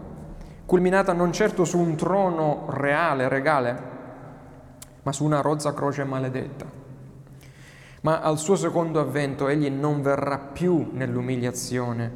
culminata 0.65 1.13
non 1.13 1.33
certo 1.33 1.67
su 1.67 1.79
un 1.79 1.97
trono 1.97 2.65
reale, 2.71 3.29
regale, 3.29 3.83
ma 5.03 5.13
su 5.13 5.23
una 5.23 5.43
rozza 5.43 5.75
croce 5.75 6.03
maledetta. 6.05 6.76
Ma 8.07 8.21
al 8.21 8.39
suo 8.39 8.55
secondo 8.55 9.01
avvento 9.01 9.49
egli 9.49 9.69
non 9.69 10.01
verrà 10.01 10.39
più 10.39 10.91
nell'umiliazione 10.93 12.09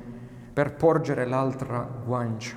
per 0.53 0.75
porgere 0.75 1.27
l'altra 1.27 1.85
guancia, 2.05 2.55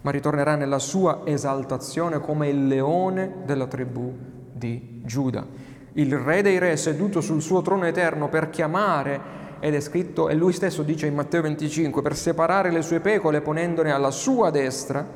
ma 0.00 0.10
ritornerà 0.10 0.56
nella 0.56 0.80
sua 0.80 1.20
esaltazione 1.22 2.18
come 2.18 2.48
il 2.48 2.66
leone 2.66 3.42
della 3.44 3.68
tribù 3.68 4.12
di 4.52 5.02
Giuda, 5.04 5.46
il 5.92 6.18
re 6.18 6.42
dei 6.42 6.58
re 6.58 6.76
seduto 6.76 7.20
sul 7.20 7.42
suo 7.42 7.62
trono 7.62 7.84
eterno 7.84 8.28
per 8.28 8.50
chiamare 8.50 9.20
ed 9.60 9.72
è 9.72 9.80
scritto, 9.80 10.28
e 10.28 10.34
lui 10.34 10.52
stesso 10.52 10.82
dice 10.82 11.06
in 11.06 11.14
Matteo 11.14 11.42
25, 11.42 12.02
per 12.02 12.16
separare 12.16 12.72
le 12.72 12.82
sue 12.82 12.98
pecore 12.98 13.40
ponendone 13.40 13.92
alla 13.92 14.10
sua 14.10 14.50
destra 14.50 15.06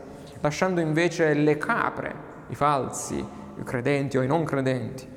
lasciando 0.43 0.81
invece 0.81 1.35
le 1.35 1.59
capre, 1.59 2.15
i 2.51 2.55
falsi, 2.55 3.17
i 3.17 3.65
credenti 3.65 4.17
o 4.17 4.23
i 4.23 4.29
non 4.29 4.45
credenti, 4.45 5.17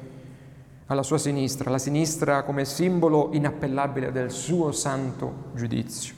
alla 0.92 1.04
sua 1.04 1.18
sinistra, 1.18 1.72
la 1.72 1.78
sinistra 1.78 2.44
come 2.44 2.66
simbolo 2.66 3.30
inappellabile 3.32 4.12
del 4.12 4.30
suo 4.30 4.74
santo 4.74 5.52
giudizio. 5.54 6.14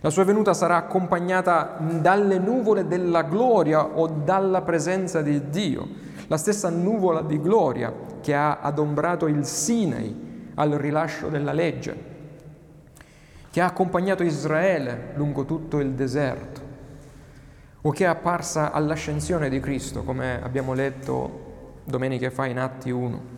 La 0.00 0.10
sua 0.10 0.24
venuta 0.24 0.52
sarà 0.52 0.76
accompagnata 0.76 1.78
dalle 1.80 2.38
nuvole 2.38 2.86
della 2.86 3.22
gloria 3.22 3.86
o 3.86 4.06
dalla 4.06 4.60
presenza 4.60 5.22
di 5.22 5.48
Dio, 5.48 5.88
la 6.26 6.36
stessa 6.36 6.68
nuvola 6.68 7.22
di 7.22 7.40
gloria 7.40 7.90
che 8.20 8.34
ha 8.34 8.58
adombrato 8.60 9.26
il 9.26 9.46
Sinai 9.46 10.50
al 10.54 10.72
rilascio 10.72 11.28
della 11.28 11.52
legge, 11.52 11.96
che 13.50 13.60
ha 13.62 13.66
accompagnato 13.66 14.22
Israele 14.22 15.12
lungo 15.14 15.46
tutto 15.46 15.80
il 15.80 15.92
deserto 15.92 16.60
o 17.80 17.90
che 17.90 18.04
è 18.04 18.08
apparsa 18.08 18.70
all'ascensione 18.70 19.48
di 19.48 19.60
Cristo, 19.60 20.02
come 20.02 20.42
abbiamo 20.42 20.74
letto 20.74 21.80
domenica 21.84 22.28
fa 22.28 22.44
in 22.44 22.58
Atti 22.58 22.90
1. 22.90 23.36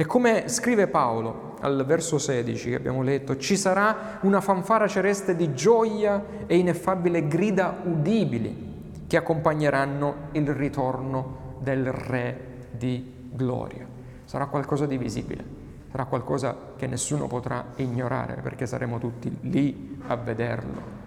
E 0.00 0.06
come 0.06 0.48
scrive 0.48 0.86
Paolo 0.86 1.56
al 1.58 1.84
verso 1.84 2.18
16 2.18 2.70
che 2.70 2.76
abbiamo 2.76 3.02
letto, 3.02 3.36
ci 3.36 3.56
sarà 3.56 4.20
una 4.20 4.40
fanfara 4.40 4.86
celeste 4.86 5.34
di 5.34 5.54
gioia 5.54 6.24
e 6.46 6.56
ineffabile 6.56 7.26
grida 7.26 7.80
udibili 7.82 9.02
che 9.08 9.16
accompagneranno 9.16 10.28
il 10.34 10.54
ritorno 10.54 11.56
del 11.58 11.90
Re 11.90 12.68
di 12.70 13.12
gloria. 13.32 13.88
Sarà 14.22 14.46
qualcosa 14.46 14.86
di 14.86 14.96
visibile, 14.98 15.44
sarà 15.90 16.04
qualcosa 16.04 16.56
che 16.76 16.86
nessuno 16.86 17.26
potrà 17.26 17.72
ignorare 17.74 18.40
perché 18.40 18.66
saremo 18.66 19.00
tutti 19.00 19.36
lì 19.40 19.98
a 20.06 20.14
vederlo 20.14 20.97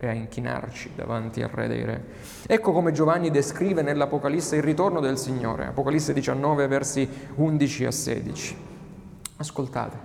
e 0.00 0.06
a 0.06 0.12
inchinarci 0.12 0.92
davanti 0.94 1.42
al 1.42 1.48
Re 1.48 1.66
dei 1.66 1.84
Re. 1.84 2.04
Ecco 2.46 2.72
come 2.72 2.92
Giovanni 2.92 3.30
descrive 3.30 3.82
nell'Apocalisse 3.82 4.56
il 4.56 4.62
ritorno 4.62 5.00
del 5.00 5.18
Signore, 5.18 5.66
Apocalisse 5.66 6.12
19 6.12 6.66
versi 6.68 7.08
11 7.34 7.84
a 7.84 7.90
16. 7.90 8.56
Ascoltate. 9.38 9.96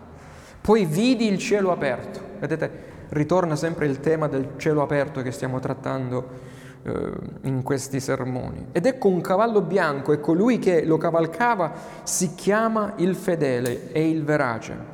Poi 0.61 0.85
vidi 0.85 1.27
il 1.27 1.37
cielo 1.37 1.71
aperto. 1.71 2.19
Vedete, 2.39 2.91
ritorna 3.09 3.55
sempre 3.55 3.85
il 3.85 3.99
tema 3.99 4.27
del 4.27 4.53
cielo 4.57 4.81
aperto 4.81 5.21
che 5.21 5.31
stiamo 5.31 5.59
trattando 5.59 6.51
eh, 6.81 7.11
in 7.41 7.61
questi 7.61 7.99
sermoni. 7.99 8.67
Ed 8.71 8.87
ecco 8.87 9.09
un 9.09 9.21
cavallo 9.21 9.61
bianco 9.61 10.11
e 10.11 10.19
colui 10.19 10.57
che 10.57 10.85
lo 10.85 10.97
cavalcava 10.97 11.71
si 12.01 12.33
chiama 12.33 12.93
il 12.97 13.15
fedele 13.15 13.91
e 13.91 14.09
il 14.09 14.23
verace. 14.23 14.91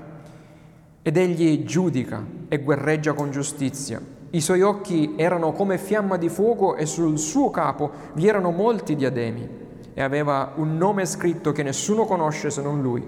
Ed 1.01 1.15
egli 1.15 1.63
giudica 1.63 2.21
e 2.49 2.57
guerreggia 2.57 3.13
con 3.13 3.31
giustizia 3.31 4.17
i 4.31 4.41
suoi 4.41 4.61
occhi 4.61 5.15
erano 5.17 5.53
come 5.53 5.79
fiamma 5.79 6.15
di 6.15 6.29
fuoco 6.29 6.75
e 6.75 6.85
sul 6.85 7.17
suo 7.17 7.49
capo 7.49 7.91
vi 8.13 8.27
erano 8.27 8.51
molti 8.51 8.95
diademi 8.95 9.47
e 9.93 10.03
aveva 10.03 10.53
un 10.55 10.77
nome 10.77 11.05
scritto 11.07 11.51
che 11.51 11.63
nessuno 11.63 12.05
conosce 12.05 12.51
se 12.51 12.61
non 12.61 12.79
lui. 12.79 13.03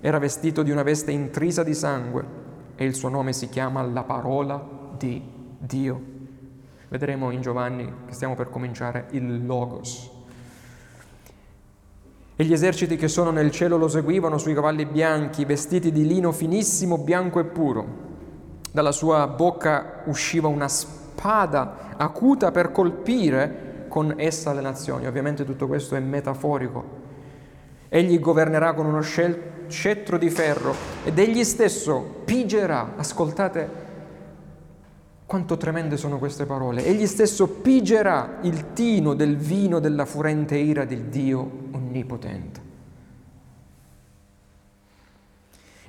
Era 0.00 0.18
vestito 0.18 0.62
di 0.62 0.70
una 0.70 0.84
veste 0.84 1.10
intrisa 1.10 1.64
di 1.64 1.74
sangue 1.74 2.24
e 2.76 2.84
il 2.84 2.94
suo 2.94 3.08
nome 3.08 3.32
si 3.32 3.48
chiama 3.48 3.82
la 3.82 4.04
parola 4.04 4.64
di 4.96 5.20
Dio. 5.58 6.00
Vedremo 6.88 7.32
in 7.32 7.40
Giovanni 7.40 7.92
che 8.06 8.12
stiamo 8.12 8.36
per 8.36 8.48
cominciare 8.48 9.06
il 9.10 9.44
Logos. 9.44 10.08
E 12.36 12.44
gli 12.44 12.52
eserciti 12.52 12.94
che 12.94 13.08
sono 13.08 13.32
nel 13.32 13.50
cielo 13.50 13.76
lo 13.76 13.88
seguivano 13.88 14.38
sui 14.38 14.54
cavalli 14.54 14.86
bianchi, 14.86 15.44
vestiti 15.44 15.90
di 15.90 16.06
lino 16.06 16.30
finissimo, 16.30 16.96
bianco 16.96 17.40
e 17.40 17.44
puro 17.44 18.09
dalla 18.70 18.92
sua 18.92 19.26
bocca 19.26 20.02
usciva 20.04 20.48
una 20.48 20.68
spada 20.68 21.94
acuta 21.96 22.50
per 22.50 22.72
colpire 22.72 23.86
con 23.88 24.14
essa 24.16 24.52
le 24.52 24.60
nazioni. 24.60 25.06
Ovviamente 25.06 25.44
tutto 25.44 25.66
questo 25.66 25.96
è 25.96 26.00
metaforico. 26.00 26.98
Egli 27.88 28.20
governerà 28.20 28.72
con 28.72 28.86
uno 28.86 29.00
scettro 29.00 30.16
di 30.16 30.30
ferro 30.30 30.74
ed 31.04 31.18
egli 31.18 31.42
stesso 31.42 32.22
pigerà, 32.24 32.92
ascoltate 32.96 33.88
quanto 35.26 35.56
tremende 35.56 35.96
sono 35.96 36.18
queste 36.18 36.44
parole, 36.44 36.84
egli 36.84 37.06
stesso 37.06 37.48
pigerà 37.48 38.38
il 38.42 38.72
tino 38.72 39.14
del 39.14 39.36
vino 39.36 39.80
della 39.80 40.04
furente 40.04 40.56
ira 40.56 40.84
del 40.84 41.02
Dio 41.02 41.50
onnipotente. 41.72 42.59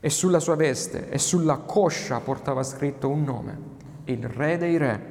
E 0.03 0.10
sulla 0.10 0.39
sua 0.39 0.55
veste 0.55 1.10
e 1.10 1.20
sulla 1.20 1.58
coscia 1.58 2.20
portava 2.22 2.63
scritto 2.63 3.08
un 3.08 3.24
nome, 3.24 3.58
il 4.05 4.27
Re 4.27 4.58
dei 4.58 4.77
Re, 4.77 5.01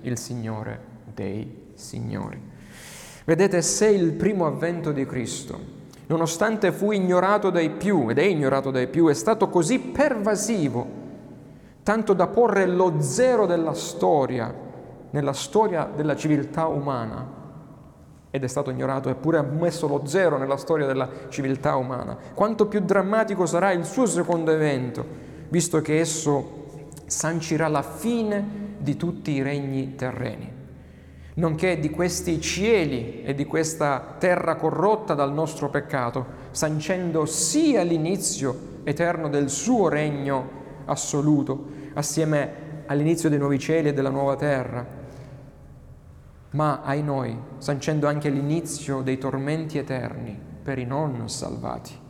il 0.00 0.18
Signore 0.18 0.80
dei 1.14 1.70
Signori. 1.74 2.40
Vedete, 3.24 3.62
se 3.62 3.86
il 3.86 4.12
primo 4.14 4.46
avvento 4.46 4.90
di 4.90 5.06
Cristo, 5.06 5.58
nonostante 6.06 6.72
fu 6.72 6.90
ignorato 6.90 7.50
dai 7.50 7.70
più, 7.70 8.10
ed 8.10 8.18
è 8.18 8.24
ignorato 8.24 8.72
dai 8.72 8.88
più, 8.88 9.06
è 9.06 9.14
stato 9.14 9.48
così 9.48 9.78
pervasivo, 9.78 10.86
tanto 11.84 12.12
da 12.12 12.26
porre 12.26 12.66
lo 12.66 13.00
zero 13.00 13.46
della 13.46 13.74
storia, 13.74 14.52
nella 15.10 15.32
storia 15.32 15.88
della 15.94 16.16
civiltà 16.16 16.66
umana, 16.66 17.41
ed 18.34 18.44
è 18.44 18.48
stato 18.48 18.70
ignorato, 18.70 19.10
eppure 19.10 19.36
ha 19.36 19.42
messo 19.42 19.86
lo 19.86 20.06
zero 20.06 20.38
nella 20.38 20.56
storia 20.56 20.86
della 20.86 21.06
civiltà 21.28 21.76
umana. 21.76 22.16
Quanto 22.32 22.66
più 22.66 22.80
drammatico 22.80 23.44
sarà 23.44 23.72
il 23.72 23.84
suo 23.84 24.06
secondo 24.06 24.50
evento, 24.50 25.04
visto 25.50 25.82
che 25.82 26.00
esso 26.00 26.60
sancirà 27.04 27.68
la 27.68 27.82
fine 27.82 28.76
di 28.78 28.96
tutti 28.96 29.32
i 29.32 29.42
regni 29.42 29.96
terreni, 29.96 30.50
nonché 31.34 31.78
di 31.78 31.90
questi 31.90 32.40
cieli 32.40 33.22
e 33.22 33.34
di 33.34 33.44
questa 33.44 34.16
terra 34.18 34.56
corrotta 34.56 35.12
dal 35.12 35.30
nostro 35.34 35.68
peccato, 35.68 36.24
sancendo 36.52 37.26
sia 37.26 37.82
l'inizio 37.82 38.80
eterno 38.84 39.28
del 39.28 39.50
suo 39.50 39.88
regno 39.88 40.60
assoluto, 40.86 41.66
assieme 41.92 42.84
all'inizio 42.86 43.28
dei 43.28 43.38
nuovi 43.38 43.58
cieli 43.58 43.88
e 43.88 43.92
della 43.92 44.08
nuova 44.08 44.36
terra, 44.36 45.00
ma 46.52 46.80
ai 46.82 47.02
noi, 47.02 47.38
sancendo 47.58 48.06
anche 48.06 48.28
l'inizio 48.28 49.00
dei 49.02 49.18
tormenti 49.18 49.78
eterni 49.78 50.38
per 50.62 50.78
i 50.78 50.84
non 50.84 51.28
salvati. 51.28 52.00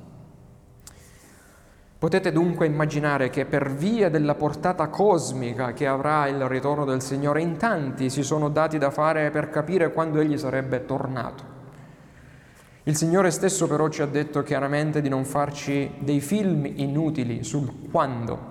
Potete 1.98 2.32
dunque 2.32 2.66
immaginare 2.66 3.30
che 3.30 3.44
per 3.44 3.72
via 3.72 4.10
della 4.10 4.34
portata 4.34 4.88
cosmica 4.88 5.72
che 5.72 5.86
avrà 5.86 6.26
il 6.26 6.48
ritorno 6.48 6.84
del 6.84 7.00
Signore, 7.00 7.40
in 7.40 7.56
tanti 7.56 8.10
si 8.10 8.24
sono 8.24 8.48
dati 8.48 8.76
da 8.76 8.90
fare 8.90 9.30
per 9.30 9.48
capire 9.50 9.92
quando 9.92 10.18
Egli 10.18 10.36
sarebbe 10.36 10.84
tornato. 10.84 11.60
Il 12.82 12.96
Signore 12.96 13.30
stesso 13.30 13.68
però 13.68 13.88
ci 13.88 14.02
ha 14.02 14.06
detto 14.06 14.42
chiaramente 14.42 15.00
di 15.00 15.08
non 15.08 15.24
farci 15.24 15.92
dei 16.00 16.20
film 16.20 16.66
inutili 16.66 17.44
sul 17.44 17.88
quando, 17.92 18.50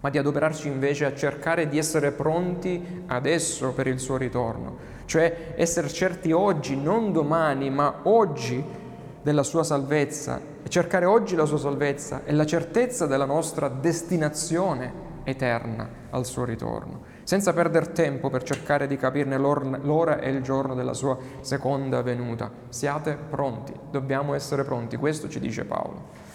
ma 0.00 0.08
di 0.08 0.16
adoperarci 0.16 0.66
invece 0.66 1.04
a 1.04 1.14
cercare 1.14 1.68
di 1.68 1.76
essere 1.76 2.12
pronti 2.12 3.02
adesso 3.08 3.72
per 3.74 3.86
il 3.86 4.00
suo 4.00 4.16
ritorno 4.16 4.93
cioè 5.04 5.54
essere 5.56 5.88
certi 5.88 6.32
oggi, 6.32 6.76
non 6.76 7.12
domani, 7.12 7.70
ma 7.70 8.00
oggi 8.04 8.82
della 9.22 9.42
sua 9.42 9.64
salvezza 9.64 10.38
e 10.62 10.68
cercare 10.68 11.06
oggi 11.06 11.34
la 11.34 11.46
sua 11.46 11.58
salvezza 11.58 12.22
e 12.24 12.32
la 12.32 12.44
certezza 12.44 13.06
della 13.06 13.24
nostra 13.24 13.68
destinazione 13.68 15.12
eterna 15.24 15.88
al 16.10 16.26
suo 16.26 16.44
ritorno, 16.44 17.00
senza 17.22 17.54
perdere 17.54 17.92
tempo 17.92 18.28
per 18.28 18.42
cercare 18.42 18.86
di 18.86 18.96
capirne 18.96 19.38
l'ora 19.38 20.20
e 20.20 20.30
il 20.30 20.42
giorno 20.42 20.74
della 20.74 20.92
sua 20.92 21.16
seconda 21.40 22.02
venuta. 22.02 22.50
Siate 22.68 23.16
pronti, 23.30 23.72
dobbiamo 23.90 24.34
essere 24.34 24.62
pronti, 24.62 24.96
questo 24.96 25.28
ci 25.28 25.40
dice 25.40 25.64
Paolo. 25.64 26.32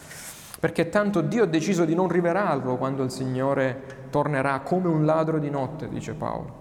Perché 0.60 0.89
tanto 0.89 1.22
Dio 1.22 1.43
ha 1.43 1.48
deciso 1.48 1.86
di 1.86 1.96
non 1.96 2.10
rivelarlo 2.10 2.76
quando 2.76 3.04
il 3.04 3.12
Signore 3.12 4.08
tornerà 4.10 4.60
come 4.62 4.88
un 4.88 5.06
ladro 5.06 5.39
di 5.39 5.50
notte, 5.50 5.88
dice 5.88 6.13
Paolo 6.13 6.59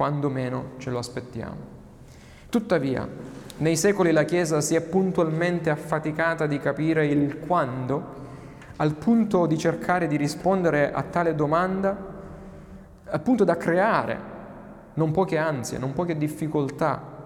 quando 0.00 0.30
meno 0.30 0.70
ce 0.78 0.88
lo 0.88 0.96
aspettiamo. 0.96 1.58
Tuttavia, 2.48 3.06
nei 3.58 3.76
secoli 3.76 4.12
la 4.12 4.22
Chiesa 4.22 4.62
si 4.62 4.74
è 4.74 4.80
puntualmente 4.80 5.68
affaticata 5.68 6.46
di 6.46 6.58
capire 6.58 7.04
il 7.04 7.38
quando, 7.40 8.14
al 8.76 8.94
punto 8.94 9.44
di 9.44 9.58
cercare 9.58 10.06
di 10.06 10.16
rispondere 10.16 10.90
a 10.90 11.02
tale 11.02 11.34
domanda, 11.34 11.94
al 13.04 13.20
punto 13.20 13.44
da 13.44 13.58
creare 13.58 14.18
non 14.94 15.10
poche 15.10 15.36
ansie, 15.36 15.76
non 15.76 15.92
poche 15.92 16.16
difficoltà 16.16 17.18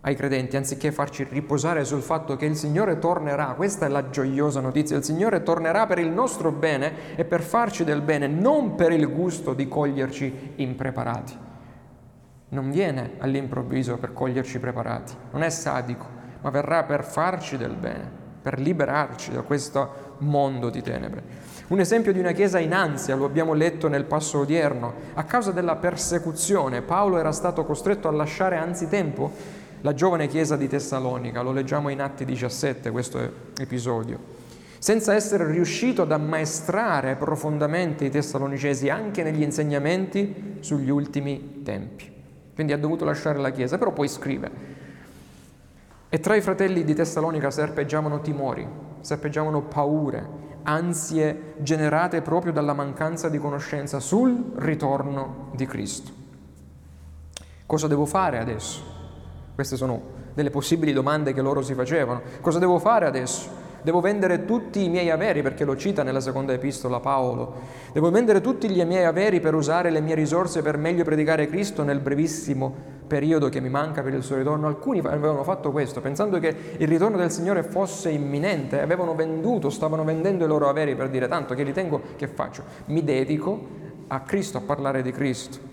ai 0.00 0.16
credenti, 0.16 0.56
anziché 0.56 0.90
farci 0.90 1.24
riposare 1.30 1.84
sul 1.84 2.02
fatto 2.02 2.34
che 2.34 2.46
il 2.46 2.56
Signore 2.56 2.98
tornerà, 2.98 3.54
questa 3.54 3.86
è 3.86 3.88
la 3.88 4.10
gioiosa 4.10 4.58
notizia, 4.58 4.96
il 4.96 5.04
Signore 5.04 5.44
tornerà 5.44 5.86
per 5.86 6.00
il 6.00 6.10
nostro 6.10 6.50
bene 6.50 7.14
e 7.14 7.24
per 7.24 7.40
farci 7.40 7.84
del 7.84 8.00
bene, 8.00 8.26
non 8.26 8.74
per 8.74 8.90
il 8.90 9.08
gusto 9.08 9.54
di 9.54 9.68
coglierci 9.68 10.54
impreparati 10.56 11.50
non 12.52 12.70
viene 12.70 13.12
all'improvviso 13.18 13.96
per 13.96 14.12
coglierci 14.12 14.58
preparati, 14.58 15.14
non 15.32 15.42
è 15.42 15.50
sadico, 15.50 16.06
ma 16.42 16.50
verrà 16.50 16.82
per 16.84 17.04
farci 17.04 17.56
del 17.56 17.74
bene, 17.74 18.10
per 18.42 18.58
liberarci 18.58 19.32
da 19.32 19.40
questo 19.40 20.16
mondo 20.18 20.68
di 20.68 20.82
tenebre. 20.82 21.22
Un 21.68 21.80
esempio 21.80 22.12
di 22.12 22.18
una 22.18 22.32
chiesa 22.32 22.58
in 22.58 22.74
ansia, 22.74 23.14
lo 23.14 23.24
abbiamo 23.24 23.54
letto 23.54 23.88
nel 23.88 24.04
passo 24.04 24.40
odierno, 24.40 24.92
a 25.14 25.24
causa 25.24 25.50
della 25.50 25.76
persecuzione 25.76 26.82
Paolo 26.82 27.18
era 27.18 27.32
stato 27.32 27.64
costretto 27.64 28.08
a 28.08 28.12
lasciare 28.12 28.56
anzitempo 28.56 29.60
la 29.80 29.94
giovane 29.94 30.28
chiesa 30.28 30.56
di 30.56 30.68
Tessalonica, 30.68 31.40
lo 31.40 31.52
leggiamo 31.52 31.88
in 31.88 32.02
Atti 32.02 32.26
17 32.26 32.90
questo 32.90 33.18
episodio, 33.58 34.18
senza 34.78 35.14
essere 35.14 35.50
riuscito 35.50 36.02
ad 36.02 36.12
ammaestrare 36.12 37.16
profondamente 37.16 38.04
i 38.04 38.10
tessalonicesi 38.10 38.90
anche 38.90 39.22
negli 39.22 39.42
insegnamenti 39.42 40.58
sugli 40.60 40.90
ultimi 40.90 41.62
tempi 41.62 42.11
quindi 42.62 42.72
ha 42.72 42.78
dovuto 42.78 43.04
lasciare 43.04 43.40
la 43.40 43.50
chiesa, 43.50 43.76
però 43.76 43.90
poi 43.90 44.06
scrive. 44.06 44.50
E 46.08 46.20
tra 46.20 46.36
i 46.36 46.40
fratelli 46.40 46.84
di 46.84 46.94
Tessalonica 46.94 47.50
serpeggiavano 47.50 48.20
timori, 48.20 48.68
serpeggiavano 49.00 49.62
paure, 49.62 50.24
ansie 50.62 51.54
generate 51.58 52.22
proprio 52.22 52.52
dalla 52.52 52.72
mancanza 52.72 53.28
di 53.28 53.38
conoscenza 53.38 53.98
sul 53.98 54.52
ritorno 54.56 55.50
di 55.56 55.66
Cristo. 55.66 56.12
Cosa 57.66 57.88
devo 57.88 58.06
fare 58.06 58.38
adesso? 58.38 58.80
Queste 59.56 59.76
sono 59.76 60.20
delle 60.32 60.50
possibili 60.50 60.92
domande 60.92 61.32
che 61.32 61.42
loro 61.42 61.62
si 61.62 61.74
facevano. 61.74 62.22
Cosa 62.40 62.60
devo 62.60 62.78
fare 62.78 63.06
adesso? 63.06 63.61
Devo 63.82 64.00
vendere 64.00 64.44
tutti 64.44 64.84
i 64.84 64.88
miei 64.88 65.10
averi, 65.10 65.42
perché 65.42 65.64
lo 65.64 65.76
cita 65.76 66.04
nella 66.04 66.20
seconda 66.20 66.52
epistola 66.52 67.00
Paolo. 67.00 67.54
Devo 67.92 68.12
vendere 68.12 68.40
tutti 68.40 68.68
gli 68.68 68.82
miei 68.84 69.04
averi 69.04 69.40
per 69.40 69.54
usare 69.54 69.90
le 69.90 70.00
mie 70.00 70.14
risorse 70.14 70.62
per 70.62 70.76
meglio 70.76 71.02
predicare 71.02 71.48
Cristo 71.48 71.82
nel 71.82 71.98
brevissimo 71.98 72.72
periodo 73.08 73.48
che 73.48 73.60
mi 73.60 73.68
manca 73.68 74.00
per 74.02 74.14
il 74.14 74.22
suo 74.22 74.36
ritorno. 74.36 74.68
Alcuni 74.68 75.00
avevano 75.00 75.42
fatto 75.42 75.72
questo, 75.72 76.00
pensando 76.00 76.38
che 76.38 76.54
il 76.76 76.86
ritorno 76.86 77.16
del 77.16 77.32
Signore 77.32 77.64
fosse 77.64 78.10
imminente, 78.10 78.80
avevano 78.80 79.16
venduto, 79.16 79.68
stavano 79.68 80.04
vendendo 80.04 80.44
i 80.44 80.48
loro 80.48 80.68
averi 80.68 80.94
per 80.94 81.10
dire 81.10 81.26
tanto 81.26 81.54
che 81.54 81.64
li 81.64 81.72
tengo, 81.72 82.00
che 82.14 82.28
faccio? 82.28 82.62
Mi 82.86 83.02
dedico 83.02 83.66
a 84.06 84.20
Cristo, 84.20 84.58
a 84.58 84.60
parlare 84.60 85.02
di 85.02 85.10
Cristo. 85.10 85.70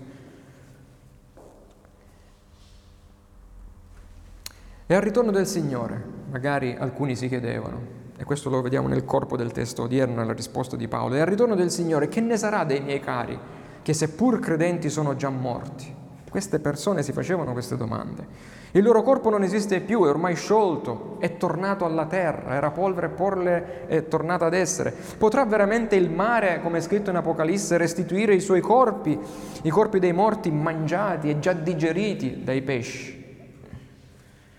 E 4.87 4.95
al 4.95 5.01
ritorno 5.01 5.29
del 5.29 5.45
Signore, 5.45 6.03
magari 6.31 6.75
alcuni 6.75 7.15
si 7.15 7.27
chiedevano, 7.27 7.98
e 8.19 8.25
questo 8.25 8.49
lo 8.49 8.61
vediamo 8.61 8.89
nel 8.89 9.05
corpo 9.05 9.37
del 9.37 9.53
testo 9.53 9.83
odierno, 9.83 10.15
nella 10.17 10.33
risposta 10.33 10.75
di 10.75 10.89
Paolo. 10.89 11.15
E 11.15 11.21
al 11.21 11.25
ritorno 11.25 11.55
del 11.55 11.71
Signore, 11.71 12.09
che 12.09 12.19
ne 12.19 12.35
sarà 12.35 12.65
dei 12.65 12.81
miei 12.81 12.99
cari, 12.99 13.39
che 13.81 13.93
seppur 13.93 14.39
credenti 14.39 14.89
sono 14.89 15.15
già 15.15 15.29
morti? 15.29 15.95
Queste 16.29 16.59
persone 16.59 17.01
si 17.01 17.13
facevano 17.13 17.53
queste 17.53 17.77
domande. 17.77 18.57
Il 18.71 18.83
loro 18.83 19.03
corpo 19.03 19.29
non 19.29 19.41
esiste 19.41 19.79
più, 19.79 20.03
è 20.03 20.09
ormai 20.09 20.35
sciolto, 20.35 21.15
è 21.19 21.37
tornato 21.37 21.85
alla 21.85 22.07
terra, 22.07 22.55
era 22.55 22.71
polvere 22.71 23.07
e 23.07 23.11
porle 23.11 23.87
è 23.87 24.07
tornato 24.09 24.43
ad 24.43 24.53
essere. 24.53 24.93
Potrà 25.17 25.45
veramente 25.45 25.95
il 25.95 26.11
mare, 26.11 26.59
come 26.61 26.79
è 26.79 26.81
scritto 26.81 27.09
in 27.11 27.15
Apocalisse, 27.15 27.77
restituire 27.77 28.33
i 28.33 28.41
suoi 28.41 28.59
corpi, 28.59 29.17
i 29.61 29.69
corpi 29.69 29.99
dei 29.99 30.11
morti 30.11 30.51
mangiati 30.51 31.29
e 31.29 31.39
già 31.39 31.53
digeriti 31.53 32.43
dai 32.43 32.61
pesci? 32.61 33.17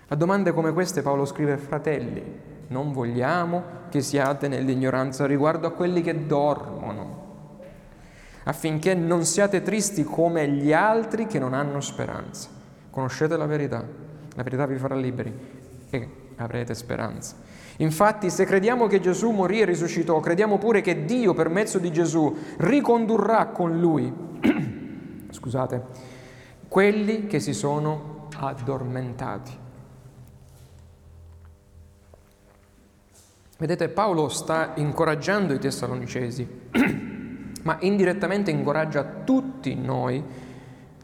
A 0.08 0.14
domande 0.16 0.52
come 0.52 0.72
queste 0.72 1.02
Paolo 1.02 1.26
scrive, 1.26 1.58
fratelli, 1.58 2.48
non 2.70 2.92
vogliamo 2.92 3.78
che 3.88 4.00
siate 4.00 4.48
nell'ignoranza 4.48 5.26
riguardo 5.26 5.66
a 5.66 5.72
quelli 5.72 6.02
che 6.02 6.26
dormono, 6.26 7.18
affinché 8.44 8.94
non 8.94 9.24
siate 9.24 9.62
tristi 9.62 10.04
come 10.04 10.48
gli 10.48 10.72
altri 10.72 11.26
che 11.26 11.38
non 11.38 11.52
hanno 11.54 11.80
speranza. 11.80 12.48
Conoscete 12.90 13.36
la 13.36 13.46
verità, 13.46 13.84
la 14.34 14.42
verità 14.42 14.66
vi 14.66 14.76
farà 14.76 14.94
liberi 14.94 15.32
e 15.90 16.08
avrete 16.36 16.74
speranza. 16.74 17.36
Infatti, 17.78 18.30
se 18.30 18.44
crediamo 18.44 18.86
che 18.86 19.00
Gesù 19.00 19.30
morì 19.30 19.60
e 19.60 19.64
risuscitò, 19.64 20.20
crediamo 20.20 20.58
pure 20.58 20.80
che 20.80 21.04
Dio, 21.04 21.34
per 21.34 21.48
mezzo 21.48 21.78
di 21.78 21.90
Gesù, 21.90 22.36
ricondurrà 22.58 23.46
con 23.46 23.80
lui 23.80 24.12
scusate, 25.30 25.82
quelli 26.68 27.26
che 27.26 27.40
si 27.40 27.52
sono 27.52 28.28
addormentati. 28.36 29.59
Vedete, 33.60 33.90
Paolo 33.90 34.30
sta 34.30 34.72
incoraggiando 34.76 35.52
i 35.52 35.58
tessalonicesi, 35.58 36.48
ma 37.62 37.76
indirettamente 37.80 38.50
incoraggia 38.50 39.04
tutti 39.22 39.74
noi 39.74 40.24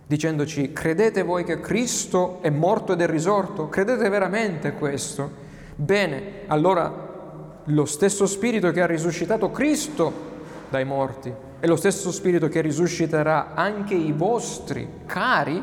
dicendoci 0.06 0.72
credete 0.72 1.22
voi 1.22 1.44
che 1.44 1.60
Cristo 1.60 2.38
è 2.40 2.48
morto 2.48 2.94
ed 2.94 3.02
è 3.02 3.06
risorto? 3.06 3.68
Credete 3.68 4.08
veramente 4.08 4.72
questo? 4.72 5.30
Bene, 5.74 6.44
allora 6.46 7.60
lo 7.62 7.84
stesso 7.84 8.24
spirito 8.24 8.70
che 8.70 8.80
ha 8.80 8.86
risuscitato 8.86 9.50
Cristo 9.50 10.10
dai 10.70 10.86
morti 10.86 11.30
è 11.60 11.66
lo 11.66 11.76
stesso 11.76 12.10
spirito 12.10 12.48
che 12.48 12.62
risusciterà 12.62 13.52
anche 13.52 13.94
i 13.94 14.12
vostri 14.12 14.88
cari 15.04 15.62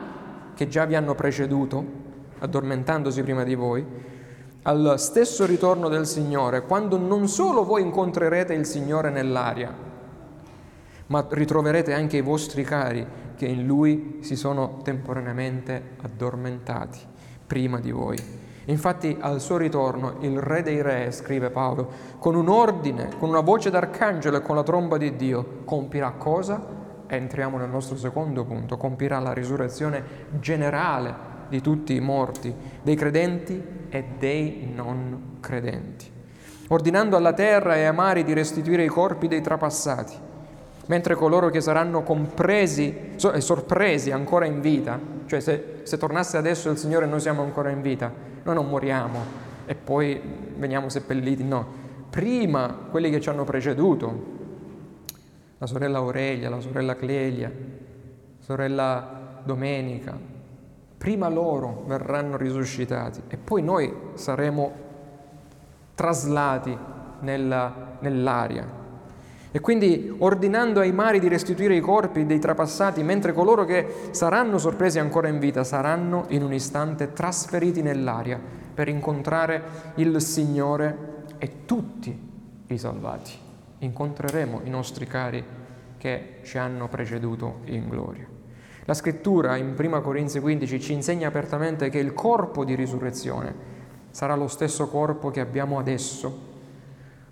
che 0.53 0.67
già 0.67 0.86
vi 0.86 0.93
hanno 0.93 1.15
preceduto, 1.15 1.84
addormentandosi 2.38 3.23
prima 3.23 3.43
di 3.43 3.56
voi, 3.56 3.84
al 4.63 4.95
stesso 4.97 5.45
ritorno 5.45 5.89
del 5.89 6.08
Signore, 6.08 6.63
quando 6.63 6.97
non 6.97 7.28
solo 7.28 7.65
voi 7.65 7.82
incontrerete 7.82 8.54
il 8.54 8.65
Signore 8.65 9.10
nell'aria, 9.10 9.73
ma 11.08 11.26
ritroverete 11.30 11.93
anche 11.93 12.17
i 12.17 12.21
vostri 12.21 12.63
cari 12.63 13.06
che 13.36 13.45
in 13.45 13.65
Lui 13.65 14.19
si 14.21 14.38
sono 14.38 14.80
temporaneamente 14.84 15.95
addormentati 16.02 16.99
prima 17.45 17.80
di 17.80 17.91
voi. 17.91 18.17
Infatti 18.65 19.17
al 19.19 19.41
suo 19.41 19.58
ritorno 19.58 20.15
il 20.21 20.39
Re 20.39 20.62
dei 20.62 20.82
Re, 20.82 21.12
scrive 21.12 21.49
Paolo, 21.49 21.91
con 22.19 22.36
un 22.36 22.47
ordine, 22.47 23.10
con 23.19 23.28
una 23.28 23.41
voce 23.41 23.69
d'arcangelo 23.69 24.38
e 24.38 24.41
con 24.41 24.56
la 24.56 24.63
tromba 24.63 24.95
di 24.95 25.17
Dio, 25.17 25.60
compirà 25.65 26.12
cosa? 26.12 26.65
Entriamo 27.06 27.58
nel 27.58 27.69
nostro 27.69 27.97
secondo 27.97 28.45
punto, 28.45 28.78
compirà 28.78 29.19
la 29.19 29.34
risurrezione 29.34 30.04
generale 30.39 31.33
di 31.54 31.62
tutti 31.62 31.94
i 31.94 32.00
morti, 32.00 32.52
dei 32.82 32.96
credenti 32.96 33.62
e 33.88 34.04
dei 34.18 34.72
non 34.74 35.38
credenti, 35.39 36.10
ordinando 36.70 37.16
alla 37.16 37.34
terra 37.34 37.76
e 37.76 37.84
ai 37.84 37.94
mari 37.94 38.24
di 38.24 38.34
restituire 38.34 38.84
i 38.84 38.88
corpi 38.88 39.28
dei 39.28 39.42
trapassati, 39.42 40.16
mentre 40.88 41.13
coloro 41.13 41.52
che 41.52 41.62
saranno 41.62 42.02
compresi 42.02 43.12
e 43.16 43.42
sorpresi 43.42 44.10
ancora 44.10 44.46
in 44.46 44.62
vita, 44.62 45.00
cioè 45.28 45.39
se, 45.39 45.82
se 45.84 45.98
tornasse 45.98 46.38
adesso 46.38 46.72
il 46.72 46.78
Signore 46.80 47.06
noi 47.06 47.20
siamo 47.20 47.44
ancora 47.44 47.70
in 47.70 47.84
vita, 47.84 48.12
noi 48.42 48.56
non 48.56 48.68
moriamo 48.68 49.20
e 49.68 49.76
poi 49.76 50.20
veniamo 50.56 50.89
seppelliti, 50.89 51.44
no. 51.44 51.82
Prima 52.10 52.88
quelli 52.89 53.12
che 53.12 53.22
ci 53.22 53.30
hanno 53.30 53.44
preceduto, 53.44 54.32
la 55.60 55.68
sorella 55.68 56.00
Aurelia, 56.00 56.50
la 56.50 56.60
sorella 56.60 56.96
Clelia, 56.96 57.50
la 57.50 58.44
sorella 58.44 59.42
Domenica, 59.44 60.33
prima 61.04 61.28
loro 61.28 61.84
verranno 61.86 62.38
risuscitati 62.38 63.24
e 63.28 63.36
poi 63.36 63.62
noi 63.62 63.94
saremo 64.13 64.72
traslati 65.96 66.78
nella, 67.20 67.98
nell'aria. 68.00 68.66
E 69.52 69.60
quindi 69.60 70.16
ordinando 70.20 70.80
ai 70.80 70.94
mari 70.94 71.20
di 71.20 71.28
restituire 71.28 71.76
i 71.76 71.82
corpi 71.82 72.26
dei 72.26 72.39
trapassati, 72.39 73.04
mentre 73.04 73.34
coloro 73.34 73.66
che 73.66 73.86
saranno 74.12 74.58
sorpresi 74.58 74.98
ancora 74.98 75.28
in 75.28 75.39
vita 75.39 75.66
saranno 75.66 76.24
in 76.30 76.42
un 76.42 76.54
istante 76.54 77.12
trasferiti 77.12 77.82
nell'aria 77.82 78.39
per 78.74 78.88
incontrare 78.88 79.62
il 79.96 80.22
Signore 80.22 81.26
e 81.38 81.66
tutti 81.66 82.18
i 82.66 82.78
salvati. 82.78 83.34
Incontreremo 83.80 84.62
i 84.63 84.70
nostri 84.70 85.06
cari 85.06 85.44
che 85.98 86.39
ci 86.44 86.58
hanno 86.58 86.88
preceduto 86.88 87.60
in 87.66 87.89
gloria. 87.89 88.26
La 88.86 88.93
scrittura 88.93 89.56
in 89.56 89.76
1 89.78 90.02
Corinzi 90.02 90.41
15 90.41 90.82
ci 90.82 90.91
insegna 90.91 91.30
apertamente 91.30 91.89
che 91.89 92.00
il 92.00 92.13
corpo 92.13 92.65
di 92.65 92.76
risurrezione 92.76 93.56
sarà 94.10 94.36
lo 94.36 94.48
stesso 94.48 94.89
corpo 94.89 95.32
che 95.32 95.39
abbiamo 95.39 95.80
adesso, 95.80 96.52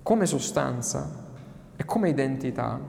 come 0.02 0.26
sostanza 0.26 1.28
e 1.76 1.84
come 1.84 2.08
identità, 2.08 2.80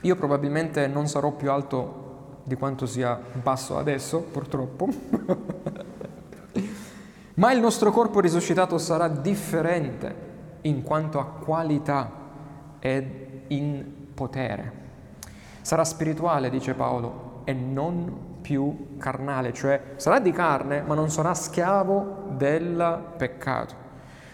io 0.00 0.16
probabilmente 0.16 0.86
non 0.86 1.06
sarò 1.08 1.32
più 1.32 1.50
alto 1.50 2.40
di 2.44 2.54
quanto 2.56 2.86
sia 2.86 3.20
basso 3.42 3.76
adesso, 3.76 4.20
purtroppo, 4.20 4.88
ma 7.34 7.52
il 7.52 7.60
nostro 7.60 7.90
corpo 7.92 8.20
risuscitato 8.20 8.78
sarà 8.78 9.08
differente 9.08 10.30
in 10.62 10.82
quanto 10.82 11.20
a 11.20 11.24
qualità 11.24 12.10
ed 12.78 13.04
in 13.48 13.84
potere. 14.14 14.80
Sarà 15.60 15.84
spirituale, 15.84 16.50
dice 16.50 16.74
Paolo, 16.74 17.31
e 17.44 17.52
non 17.52 18.30
più 18.40 18.96
carnale, 18.98 19.52
cioè 19.52 19.80
sarà 19.96 20.18
di 20.18 20.32
carne, 20.32 20.82
ma 20.82 20.94
non 20.94 21.10
sarà 21.10 21.32
schiavo 21.34 22.24
del 22.36 23.02
peccato. 23.16 23.74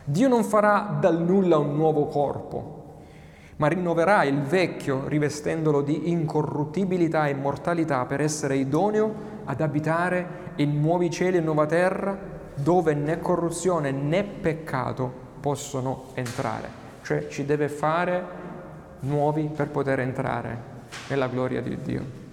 Dio 0.05 0.29
non 0.29 0.43
farà 0.43 0.97
dal 0.99 1.21
nulla 1.21 1.59
un 1.59 1.77
nuovo 1.77 2.07
corpo, 2.07 2.77
ma 3.57 3.67
rinnoverà 3.67 4.25
il 4.25 4.41
vecchio 4.41 5.07
rivestendolo 5.07 5.83
di 5.83 6.11
incorruttibilità 6.11 7.27
e 7.27 7.31
immortalità 7.31 8.05
per 8.07 8.21
essere 8.21 8.57
idoneo 8.57 9.37
ad 9.45 9.61
abitare 9.61 10.47
in 10.57 10.81
nuovi 10.81 11.11
cieli 11.11 11.37
e 11.37 11.41
nuova 11.41 11.67
terra 11.67 12.17
dove 12.55 12.95
né 12.95 13.21
corruzione 13.21 13.91
né 13.91 14.25
peccato 14.25 15.13
possono 15.41 16.07
entrare. 16.15 16.87
Cioè 17.03 17.29
ci 17.29 17.45
deve 17.45 17.69
fare 17.69 18.25
nuovi 19.01 19.51
per 19.55 19.69
poter 19.69 20.01
entrare 20.01 20.77
nella 21.09 21.29
gloria 21.29 21.61
di 21.61 21.79
Dio. 21.83 22.27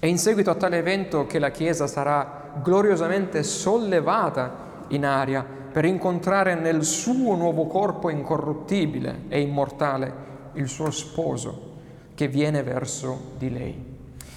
È 0.00 0.06
in 0.06 0.18
seguito 0.18 0.50
a 0.50 0.54
tale 0.54 0.78
evento 0.78 1.26
che 1.26 1.40
la 1.40 1.50
Chiesa 1.50 1.88
sarà 1.88 2.52
gloriosamente 2.62 3.42
sollevata 3.42 4.84
in 4.88 5.04
aria 5.04 5.44
per 5.72 5.84
incontrare 5.84 6.54
nel 6.54 6.84
suo 6.84 7.34
nuovo 7.34 7.66
corpo 7.66 8.08
incorruttibile 8.08 9.22
e 9.26 9.40
immortale 9.40 10.26
il 10.52 10.68
suo 10.68 10.92
sposo 10.92 11.74
che 12.14 12.28
viene 12.28 12.62
verso 12.62 13.32
di 13.38 13.50
lei. 13.50 13.84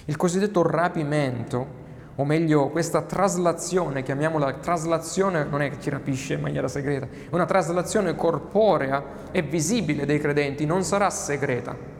Il 0.06 0.18
cosiddetto 0.18 0.68
rapimento, 0.68 1.80
o 2.16 2.26
meglio 2.26 2.70
questa 2.70 3.04
traslazione, 3.04 4.02
chiamiamola 4.02 4.54
traslazione, 4.54 5.44
non 5.44 5.62
è 5.62 5.70
che 5.70 5.80
ci 5.80 5.92
rapisce 5.92 6.34
in 6.34 6.42
maniera 6.42 6.68
segreta, 6.68 7.06
è 7.06 7.28
una 7.30 7.46
traslazione 7.46 8.16
corporea 8.16 9.04
e 9.32 9.44
visibile 9.44 10.08
dei 10.08 10.20
credenti, 10.20 10.66
non 10.66 10.84
sarà 10.84 11.12
segreta, 11.12 12.00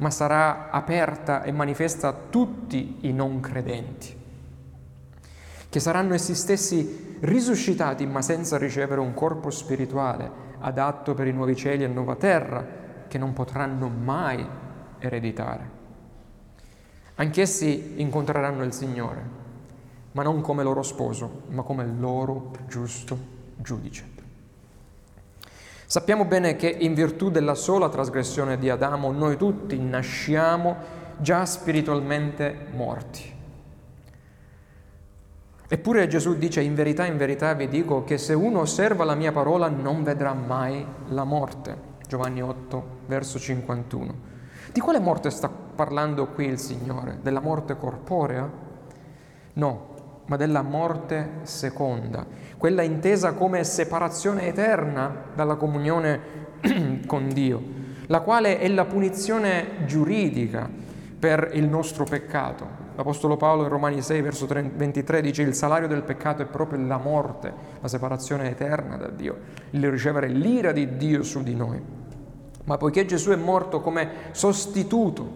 ma 0.00 0.10
sarà 0.10 0.70
aperta 0.70 1.42
e 1.42 1.52
manifesta 1.52 2.08
a 2.08 2.16
tutti 2.28 2.98
i 3.00 3.12
non 3.12 3.40
credenti 3.40 4.18
che 5.70 5.78
saranno 5.78 6.14
essi 6.14 6.34
stessi 6.34 7.16
risuscitati 7.20 8.04
ma 8.04 8.20
senza 8.22 8.58
ricevere 8.58 9.00
un 9.00 9.14
corpo 9.14 9.50
spirituale 9.50 10.48
adatto 10.58 11.14
per 11.14 11.28
i 11.28 11.32
nuovi 11.32 11.54
cieli 11.54 11.84
e 11.84 11.86
nuova 11.86 12.16
terra 12.16 12.66
che 13.06 13.18
non 13.18 13.32
potranno 13.32 13.88
mai 13.88 14.44
ereditare. 14.98 15.78
Anch'essi 17.14 18.00
incontreranno 18.00 18.64
il 18.64 18.72
Signore, 18.72 19.38
ma 20.12 20.22
non 20.22 20.40
come 20.40 20.62
loro 20.62 20.82
sposo, 20.82 21.42
ma 21.48 21.62
come 21.62 21.86
loro 21.86 22.50
giusto 22.66 23.18
giudice. 23.56 24.09
Sappiamo 25.90 26.24
bene 26.24 26.54
che 26.54 26.68
in 26.68 26.94
virtù 26.94 27.30
della 27.30 27.56
sola 27.56 27.88
trasgressione 27.88 28.58
di 28.58 28.70
Adamo 28.70 29.10
noi 29.10 29.36
tutti 29.36 29.76
nasciamo 29.76 30.76
già 31.16 31.44
spiritualmente 31.44 32.66
morti. 32.70 33.34
Eppure 35.66 36.06
Gesù 36.06 36.36
dice 36.36 36.60
in 36.60 36.76
verità, 36.76 37.06
in 37.06 37.16
verità 37.16 37.54
vi 37.54 37.66
dico 37.66 38.04
che 38.04 38.18
se 38.18 38.34
uno 38.34 38.60
osserva 38.60 39.02
la 39.02 39.16
mia 39.16 39.32
parola 39.32 39.66
non 39.66 40.04
vedrà 40.04 40.32
mai 40.32 40.86
la 41.08 41.24
morte. 41.24 41.76
Giovanni 42.06 42.40
8, 42.40 42.84
verso 43.06 43.40
51. 43.40 44.14
Di 44.72 44.78
quale 44.78 45.00
morte 45.00 45.28
sta 45.30 45.48
parlando 45.48 46.28
qui 46.28 46.46
il 46.46 46.60
Signore? 46.60 47.18
Della 47.20 47.40
morte 47.40 47.76
corporea? 47.76 48.48
No, 49.54 49.90
ma 50.30 50.36
della 50.36 50.62
morte 50.62 51.40
seconda, 51.42 52.24
quella 52.60 52.82
intesa 52.82 53.32
come 53.32 53.64
separazione 53.64 54.46
eterna 54.46 55.28
dalla 55.34 55.54
comunione 55.54 56.20
con 57.06 57.30
Dio, 57.30 57.62
la 58.08 58.20
quale 58.20 58.58
è 58.58 58.68
la 58.68 58.84
punizione 58.84 59.86
giuridica 59.86 60.68
per 61.18 61.52
il 61.54 61.66
nostro 61.66 62.04
peccato. 62.04 62.66
L'Apostolo 62.96 63.38
Paolo 63.38 63.62
in 63.62 63.70
Romani 63.70 64.02
6, 64.02 64.20
verso 64.20 64.46
23 64.46 65.22
dice 65.22 65.40
il 65.40 65.54
salario 65.54 65.88
del 65.88 66.02
peccato 66.02 66.42
è 66.42 66.44
proprio 66.44 66.86
la 66.86 66.98
morte, 66.98 67.50
la 67.80 67.88
separazione 67.88 68.50
eterna 68.50 68.98
da 68.98 69.08
Dio, 69.08 69.38
il 69.70 69.90
ricevere 69.90 70.28
l'ira 70.28 70.72
di 70.72 70.98
Dio 70.98 71.22
su 71.22 71.42
di 71.42 71.54
noi. 71.54 71.80
Ma 72.64 72.76
poiché 72.76 73.06
Gesù 73.06 73.30
è 73.30 73.36
morto 73.36 73.80
come 73.80 74.10
sostituto 74.32 75.32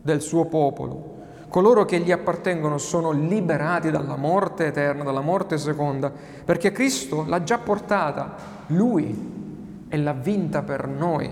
del 0.00 0.22
suo 0.22 0.46
popolo, 0.46 1.17
coloro 1.48 1.84
che 1.84 1.98
gli 2.00 2.12
appartengono 2.12 2.78
sono 2.78 3.10
liberati 3.10 3.90
dalla 3.90 4.16
morte 4.16 4.66
eterna, 4.66 5.04
dalla 5.04 5.20
morte 5.20 5.58
seconda, 5.58 6.12
perché 6.44 6.72
Cristo 6.72 7.24
l'ha 7.26 7.42
già 7.42 7.58
portata, 7.58 8.34
Lui, 8.68 9.86
e 9.88 9.96
l'ha 9.96 10.12
vinta 10.12 10.62
per 10.62 10.86
noi. 10.86 11.30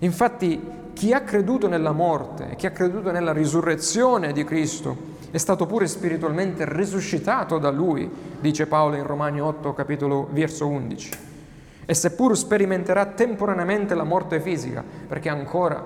Infatti 0.00 0.80
chi 0.92 1.12
ha 1.12 1.22
creduto 1.22 1.68
nella 1.68 1.92
morte 1.92 2.54
chi 2.56 2.66
ha 2.66 2.70
creduto 2.70 3.10
nella 3.10 3.32
risurrezione 3.32 4.32
di 4.32 4.44
Cristo 4.44 5.10
è 5.30 5.38
stato 5.38 5.64
pure 5.64 5.86
spiritualmente 5.86 6.66
risuscitato 6.68 7.58
da 7.58 7.70
Lui, 7.70 8.08
dice 8.38 8.66
Paolo 8.66 8.96
in 8.96 9.06
Romani 9.06 9.40
8, 9.40 9.72
capitolo 9.72 10.28
verso 10.30 10.66
11. 10.66 11.10
E 11.86 11.94
seppur 11.94 12.36
sperimenterà 12.36 13.06
temporaneamente 13.06 13.94
la 13.94 14.04
morte 14.04 14.40
fisica, 14.40 14.84
perché 15.08 15.30
ancora 15.30 15.82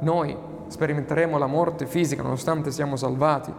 noi 0.00 0.36
sperimenteremo 0.72 1.38
la 1.38 1.46
morte 1.46 1.86
fisica 1.86 2.22
nonostante 2.22 2.72
siamo 2.72 2.96
salvati, 2.96 3.52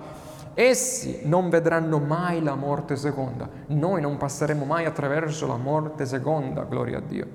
essi 0.54 1.22
non 1.24 1.50
vedranno 1.50 2.00
mai 2.00 2.44
la 2.44 2.56
morte 2.56 2.96
seconda. 2.96 3.50
Noi 3.68 4.02
non 4.02 4.18
passeremo 4.18 4.66
mai 4.66 4.86
attraverso 4.86 5.48
la 5.48 5.58
morte 5.58 6.06
seconda, 6.06 6.64
gloria 6.64 6.98
a 6.98 7.02
Dio, 7.02 7.28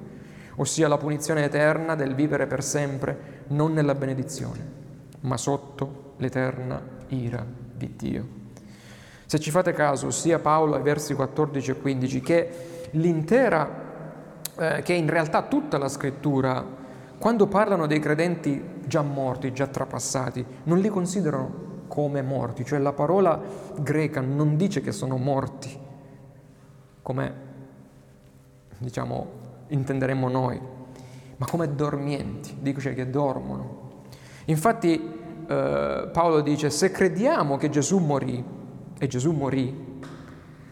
ossia 0.56 0.88
la 0.88 0.98
punizione 0.98 1.44
eterna 1.44 1.94
del 1.94 2.14
vivere 2.14 2.46
per 2.46 2.62
sempre, 2.62 3.44
non 3.48 3.72
nella 3.72 3.94
benedizione, 3.94 4.58
ma 5.20 5.36
sotto 5.36 6.12
l'eterna 6.18 6.80
ira 7.08 7.44
di 7.74 7.94
Dio. 7.96 8.36
Se 9.24 9.38
ci 9.38 9.50
fate 9.50 9.72
caso, 9.72 10.10
sia 10.10 10.38
Paolo 10.38 10.74
ai 10.74 10.82
versi 10.82 11.14
14 11.14 11.70
e 11.70 11.74
15 11.74 12.20
che 12.20 12.50
l'intera, 12.92 13.86
eh, 14.58 14.82
che 14.82 14.94
in 14.94 15.08
realtà 15.08 15.42
tutta 15.42 15.76
la 15.76 15.88
scrittura, 15.88 16.64
quando 17.18 17.46
parlano 17.46 17.86
dei 17.86 17.98
credenti 17.98 18.76
già 18.88 19.02
morti, 19.02 19.52
già 19.52 19.68
trapassati, 19.68 20.44
non 20.64 20.78
li 20.78 20.88
considerano 20.88 21.66
come 21.86 22.22
morti, 22.22 22.64
cioè 22.64 22.80
la 22.80 22.92
parola 22.92 23.40
greca 23.78 24.20
non 24.20 24.56
dice 24.56 24.80
che 24.80 24.90
sono 24.90 25.16
morti, 25.16 25.78
come 27.02 27.34
diciamo 28.78 29.26
intenderemmo 29.68 30.28
noi, 30.28 30.60
ma 31.36 31.46
come 31.46 31.74
dormienti, 31.74 32.56
dice 32.60 32.94
che 32.94 33.08
dormono. 33.08 33.86
Infatti 34.46 35.16
eh, 35.46 36.08
Paolo 36.12 36.40
dice, 36.40 36.70
se 36.70 36.90
crediamo 36.90 37.56
che 37.56 37.70
Gesù 37.70 37.98
morì, 37.98 38.44
e 38.98 39.06
Gesù 39.06 39.32
morì, 39.32 39.87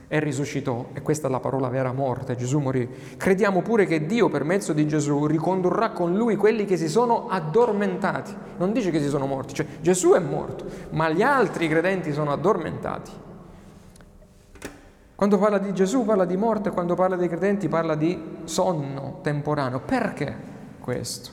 e 0.09 0.21
risuscitò, 0.21 0.87
e 0.92 1.03
questa 1.03 1.27
è 1.27 1.31
la 1.31 1.40
parola 1.40 1.69
vera 1.69 1.92
morte, 1.92 2.37
Gesù 2.37 2.61
morì, 2.61 2.88
crediamo 3.16 3.62
pure 3.62 3.87
che 3.87 4.07
Dio 4.07 4.29
per 4.29 4.45
mezzo 4.45 4.73
di 4.73 4.87
Gesù 4.87 5.27
ricondurrà 5.27 5.90
con 5.90 6.14
lui 6.14 6.37
quelli 6.37 6.64
che 6.64 6.77
si 6.77 6.88
sono 6.88 7.27
addormentati. 7.29 8.35
Non 8.59 8.73
dice 8.73 8.90
che 8.90 9.01
si 9.01 9.09
sono 9.09 9.27
morti, 9.27 9.55
cioè 9.55 9.66
Gesù 9.81 10.12
è 10.12 10.21
morto, 10.21 10.64
ma 10.90 11.09
gli 11.11 11.23
altri 11.23 11.69
credenti 11.69 12.12
sono 12.12 12.31
addormentati. 12.31 13.11
Quando 15.16 15.38
parla 15.38 15.59
di 15.59 15.73
Gesù 15.73 16.05
parla 16.05 16.27
di 16.27 16.37
morte, 16.37 16.71
quando 16.71 16.95
parla 16.95 17.16
dei 17.16 17.29
credenti 17.29 17.69
parla 17.69 17.95
di 17.95 18.23
sonno 18.45 19.21
temporaneo. 19.23 19.81
Perché 19.81 20.35
questo? 20.79 21.31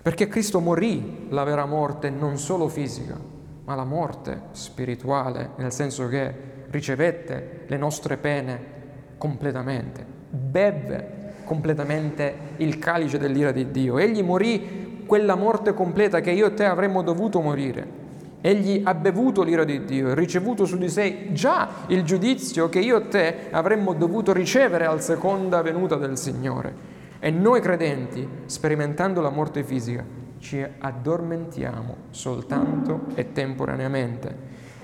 Perché 0.00 0.28
Cristo 0.28 0.60
morì 0.60 1.26
la 1.30 1.44
vera 1.44 1.66
morte 1.66 2.10
non 2.10 2.38
solo 2.38 2.68
fisica, 2.68 3.18
ma 3.64 3.74
la 3.74 3.84
morte 3.84 4.42
spirituale, 4.52 5.50
nel 5.56 5.72
senso 5.72 6.06
che 6.06 6.49
ricevette 6.70 7.64
le 7.66 7.76
nostre 7.76 8.16
pene 8.16 8.78
completamente, 9.18 10.04
beve 10.30 11.18
completamente 11.44 12.34
il 12.58 12.78
calice 12.78 13.18
dell'ira 13.18 13.52
di 13.52 13.70
Dio. 13.70 13.98
Egli 13.98 14.22
morì 14.22 15.02
quella 15.06 15.34
morte 15.34 15.74
completa 15.74 16.20
che 16.20 16.30
io 16.30 16.46
e 16.46 16.54
te 16.54 16.64
avremmo 16.64 17.02
dovuto 17.02 17.40
morire. 17.40 17.98
Egli 18.40 18.80
ha 18.84 18.94
bevuto 18.94 19.42
l'ira 19.42 19.64
di 19.64 19.84
Dio 19.84 20.10
e 20.10 20.14
ricevuto 20.14 20.64
su 20.64 20.78
di 20.78 20.88
sé 20.88 21.28
già 21.32 21.68
il 21.88 22.04
giudizio 22.04 22.68
che 22.68 22.78
io 22.78 22.96
e 22.96 23.08
te 23.08 23.36
avremmo 23.50 23.92
dovuto 23.92 24.32
ricevere 24.32 24.86
al 24.86 25.02
seconda 25.02 25.60
venuta 25.60 25.96
del 25.96 26.16
Signore. 26.16 26.98
E 27.18 27.30
noi 27.30 27.60
credenti, 27.60 28.26
sperimentando 28.46 29.20
la 29.20 29.28
morte 29.28 29.62
fisica, 29.62 30.02
ci 30.38 30.64
addormentiamo 30.78 31.96
soltanto 32.10 33.06
e 33.14 33.32
temporaneamente, 33.32 34.34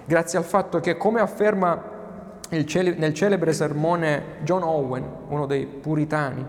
grazie 0.07 0.39
al 0.39 0.45
fatto 0.45 0.81
che, 0.81 0.97
come 0.97 1.21
afferma 1.21 1.83
cele- 2.65 2.95
nel 2.95 3.13
celebre 3.13 3.53
sermone 3.53 4.39
John 4.43 4.63
Owen, 4.63 5.05
uno 5.29 5.47
dei 5.47 5.67
puritani, 5.67 6.47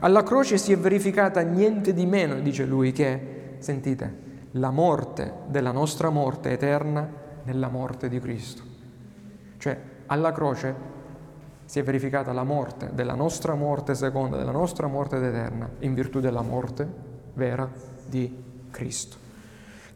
alla 0.00 0.22
croce 0.22 0.58
si 0.58 0.72
è 0.72 0.78
verificata 0.78 1.40
niente 1.40 1.92
di 1.92 2.06
meno, 2.06 2.38
dice 2.38 2.64
lui, 2.64 2.92
che, 2.92 3.56
sentite, 3.58 4.26
la 4.52 4.70
morte 4.70 5.32
della 5.46 5.72
nostra 5.72 6.10
morte 6.10 6.50
eterna 6.50 7.08
nella 7.42 7.68
morte 7.68 8.08
di 8.08 8.20
Cristo. 8.20 8.62
Cioè, 9.58 9.76
alla 10.06 10.32
croce 10.32 10.96
si 11.64 11.80
è 11.80 11.82
verificata 11.82 12.32
la 12.32 12.44
morte 12.44 12.90
della 12.92 13.14
nostra 13.14 13.54
morte 13.54 13.94
seconda, 13.94 14.36
della 14.36 14.52
nostra 14.52 14.86
morte 14.86 15.16
eterna, 15.16 15.68
in 15.80 15.94
virtù 15.94 16.20
della 16.20 16.42
morte 16.42 16.86
vera 17.34 17.68
di 18.06 18.44
Cristo. 18.70 19.27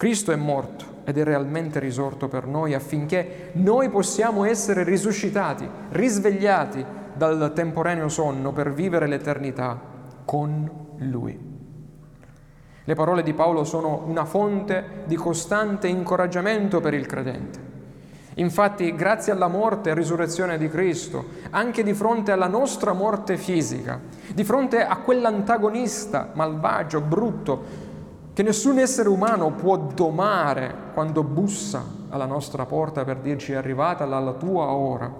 Cristo 0.03 0.33
è 0.33 0.37
morto 0.37 0.85
ed 1.05 1.17
è 1.17 1.23
realmente 1.23 1.79
risorto 1.79 2.27
per 2.27 2.49
noi 2.49 2.75
affinché 2.75 3.51
noi 3.53 3.88
possiamo 3.88 4.45
essere 4.45 4.83
risuscitati, 4.83 5.65
risvegliati 5.91 6.85
dal 7.15 7.53
temporaneo 7.55 8.09
sonno 8.09 8.51
per 8.51 8.73
vivere 8.73 9.07
l'eternità 9.07 9.81
con 10.25 10.69
Lui. 10.97 11.38
Le 12.83 12.95
parole 12.97 13.23
di 13.23 13.33
Paolo 13.33 13.62
sono 13.62 14.03
una 14.07 14.25
fonte 14.25 15.05
di 15.05 15.15
costante 15.15 15.87
incoraggiamento 15.87 16.81
per 16.81 16.95
il 16.95 17.07
credente. 17.07 17.61
Infatti, 18.35 18.97
grazie 18.97 19.31
alla 19.31 19.47
morte 19.47 19.91
e 19.91 19.95
risurrezione 19.95 20.59
di 20.59 20.69
Cristo, 20.69 21.27
anche 21.51 21.85
di 21.85 21.95
fronte 21.95 22.33
alla 22.33 22.49
nostra 22.49 22.93
morte 22.93 23.37
fisica, 23.37 24.01
di 24.35 24.43
fronte 24.43 24.85
a 24.85 24.97
quell'antagonista 24.97 26.31
malvagio, 26.33 27.01
brutto, 27.01 27.91
che 28.33 28.42
nessun 28.42 28.79
essere 28.79 29.09
umano 29.09 29.53
può 29.53 29.77
domare 29.77 30.75
quando 30.95 31.23
bussa 31.23 31.85
alla 32.09 32.25
nostra 32.25 32.64
porta 32.64 33.05
per 33.05 33.18
dirci 33.18 33.53
è 33.53 33.57
arrivata 33.57 34.05
la 34.07 34.33
tua 34.33 34.66
ora, 34.71 35.12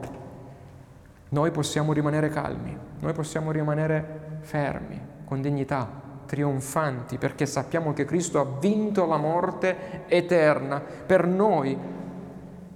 noi 1.29 1.51
possiamo 1.51 1.93
rimanere 1.93 2.29
calmi, 2.29 2.77
noi 3.01 3.13
possiamo 3.13 3.51
rimanere 3.51 4.39
fermi, 4.41 5.01
con 5.25 5.41
dignità, 5.41 5.89
trionfanti, 6.27 7.19
perché 7.19 7.47
sappiamo 7.47 7.93
che 7.93 8.05
Cristo 8.05 8.41
ha 8.41 8.47
vinto 8.59 9.07
la 9.07 9.17
morte 9.17 10.05
eterna 10.07 10.81
per 10.81 11.27
noi 11.27 11.77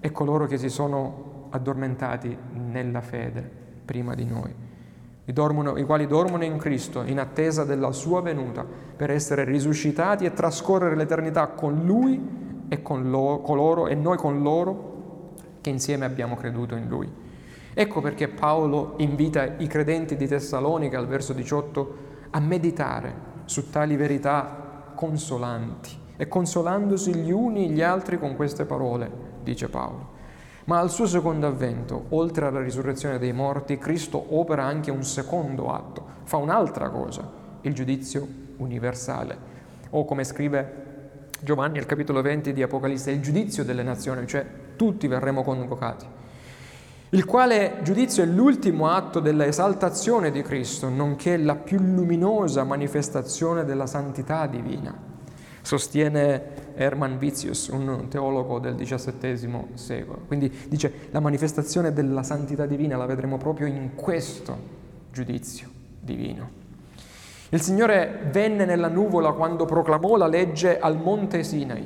e 0.01 0.13
coloro 0.13 0.47
che 0.47 0.59
si 0.59 0.69
sono 0.69 1.49
addormentati 1.51 2.37
nella 2.53 3.01
fede 3.01 3.51
prima 3.85 4.15
di 4.15 4.25
noi, 4.25 4.55
i, 5.33 5.85
quali 5.85 6.07
dormono 6.07 6.45
in 6.45 6.57
Cristo 6.57 7.03
in 7.03 7.19
attesa 7.19 7.65
della 7.65 7.91
sua 7.91 8.21
venuta 8.21 8.65
per 8.65 9.11
essere 9.11 9.45
risuscitati 9.45 10.25
e 10.25 10.33
trascorrere 10.33 10.95
l'eternità 10.95 11.49
con 11.49 11.85
Lui 11.85 12.65
e 12.69 12.83
con 12.83 13.11
loro, 13.11 13.89
e 13.89 13.95
noi 13.95 14.17
con 14.17 14.43
loro 14.43 15.35
che 15.61 15.71
insieme 15.71 16.05
abbiamo 16.05 16.37
creduto 16.37 16.77
in 16.77 16.87
Lui. 16.89 17.13
Ecco 17.75 18.01
perché 18.01 18.29
Paolo 18.29 18.95
invita 18.99 19.57
i 19.59 19.67
credenti 19.67 20.17
di 20.17 20.27
Tessalonica 20.27 20.99
al 20.99 21.07
verso 21.07 21.33
18 21.33 21.97
a 22.31 22.41
meditare 22.41 23.35
su 23.45 23.69
tali 23.71 23.97
verità 23.97 24.93
consolanti 24.95 26.05
e 26.17 26.29
consolandosi 26.29 27.15
gli 27.15 27.31
uni 27.31 27.71
gli 27.71 27.83
altri 27.83 28.19
con 28.19 28.35
queste 28.37 28.65
parole 28.65 29.11
dice 29.43 29.69
Paolo. 29.69 30.16
Ma 30.67 30.81
al 30.81 30.91
suo 30.91 31.07
secondo 31.07 31.47
avvento, 31.47 32.07
oltre 32.09 32.47
alla 32.47 32.61
risurrezione 32.61 33.21
dei 33.21 33.33
morti, 33.33 33.79
Cristo 33.79 34.37
opera 34.37 34.65
anche 34.65 34.91
un 34.91 35.05
secondo 35.05 35.73
atto, 35.73 36.05
fa 36.25 36.39
un'altra 36.39 36.89
cosa, 36.91 37.31
il 37.61 37.73
giudizio 37.73 38.27
universale. 38.57 39.55
O 39.91 40.05
come 40.05 40.25
scrive 40.25 41.29
Giovanni 41.41 41.79
al 41.79 41.87
capitolo 41.87 42.21
20 42.21 42.53
di 42.53 42.65
Apocalisse, 42.65 43.13
il 43.13 43.21
giudizio 43.21 43.63
delle 43.63 43.85
nazioni, 43.85 44.27
cioè 44.27 44.45
tutti 44.75 45.07
verremo 45.07 45.45
convocati. 45.45 46.05
Il 47.11 47.25
quale 47.25 47.77
giudizio 47.83 48.25
è 48.25 48.27
l'ultimo 48.27 48.89
atto 48.89 49.21
della 49.21 49.47
esaltazione 49.47 50.33
di 50.33 50.43
Cristo, 50.43 50.89
nonché 50.89 51.37
la 51.37 51.55
più 51.55 51.79
luminosa 51.79 52.65
manifestazione 52.65 53.65
della 53.65 53.87
santità 53.87 54.49
divina 54.49 55.15
sostiene 55.67 56.75
Hermann 56.77 57.19
Vitius, 57.19 57.67
un 57.69 58.07
teologo 58.09 58.61
del 58.61 58.77
XVII 58.77 59.65
secolo. 59.75 60.21
Quindi 60.29 60.49
dice 60.69 61.09
la 61.11 61.19
manifestazione 61.19 61.93
della 61.93 62.23
santità 62.23 62.67
divina 62.67 62.97
la 62.97 63.05
vedremo 63.05 63.37
proprio 63.37 63.67
in 63.67 63.97
questo 63.97 64.57
giudizio 65.11 65.69
divino. 65.99 66.65
Il 67.49 67.61
Signore 67.61 68.29
venne 68.31 68.65
nella 68.65 68.87
nuvola 68.87 69.33
quando 69.33 69.65
proclamò 69.65 70.17
la 70.17 70.29
legge 70.29 70.79
al 70.79 70.97
monte 70.97 71.43
Sinai. 71.43 71.83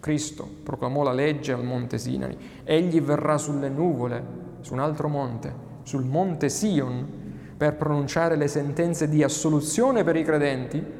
Cristo 0.00 0.48
proclamò 0.64 1.04
la 1.04 1.12
legge 1.12 1.52
al 1.52 1.62
monte 1.62 1.98
Sinai. 1.98 2.36
Egli 2.64 3.00
verrà 3.00 3.38
sulle 3.38 3.68
nuvole, 3.68 4.24
su 4.60 4.72
un 4.72 4.80
altro 4.80 5.06
monte, 5.06 5.54
sul 5.84 6.02
monte 6.02 6.48
Sion, 6.48 7.06
per 7.56 7.76
pronunciare 7.76 8.34
le 8.34 8.48
sentenze 8.48 9.08
di 9.08 9.22
assoluzione 9.22 10.02
per 10.02 10.16
i 10.16 10.24
credenti 10.24 10.97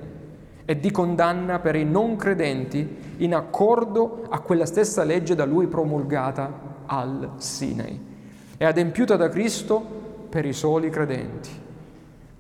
e 0.71 0.79
di 0.79 0.91
condanna 0.91 1.61
per 1.61 1.77
i 1.77 1.85
non 1.87 2.17
credenti 2.17 3.15
in 3.17 3.35
accordo 3.35 4.27
a 4.29 4.41
quella 4.41 4.67
stessa 4.67 5.03
legge 5.03 5.35
da 5.35 5.47
lui 5.47 5.67
promulgata 5.67 6.83
al 6.85 7.31
Sinai 7.37 7.99
e 8.59 8.65
adempiuta 8.67 9.17
da 9.17 9.31
Cristo 9.31 9.81
per 10.29 10.45
i 10.45 10.53
soli 10.53 10.91
credenti. 10.91 11.49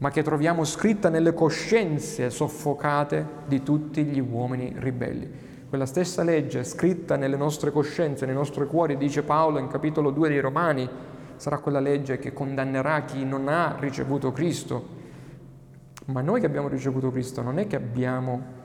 ma 0.00 0.10
che 0.10 0.22
troviamo 0.22 0.64
scritta 0.64 1.08
nelle 1.08 1.32
coscienze 1.32 2.28
soffocate 2.28 3.26
di 3.46 3.62
tutti 3.62 4.04
gli 4.04 4.20
uomini 4.20 4.74
ribelli. 4.76 5.28
Quella 5.68 5.86
stessa 5.86 6.22
legge 6.22 6.64
scritta 6.64 7.16
nelle 7.16 7.36
nostre 7.36 7.72
coscienze, 7.72 8.26
nei 8.26 8.34
nostri 8.34 8.66
cuori, 8.66 8.98
dice 8.98 9.22
Paolo 9.22 9.58
in 9.58 9.68
capitolo 9.68 10.10
2 10.10 10.28
dei 10.28 10.40
Romani, 10.40 10.88
sarà 11.36 11.58
quella 11.58 11.80
legge 11.80 12.18
che 12.18 12.32
condannerà 12.32 13.04
chi 13.04 13.24
non 13.24 13.48
ha 13.48 13.76
ricevuto 13.78 14.32
Cristo. 14.32 14.96
Ma 16.08 16.22
noi 16.22 16.40
che 16.40 16.46
abbiamo 16.46 16.68
ricevuto 16.68 17.10
Cristo 17.10 17.42
non 17.42 17.58
è 17.58 17.66
che 17.66 17.76
abbiamo 17.76 18.56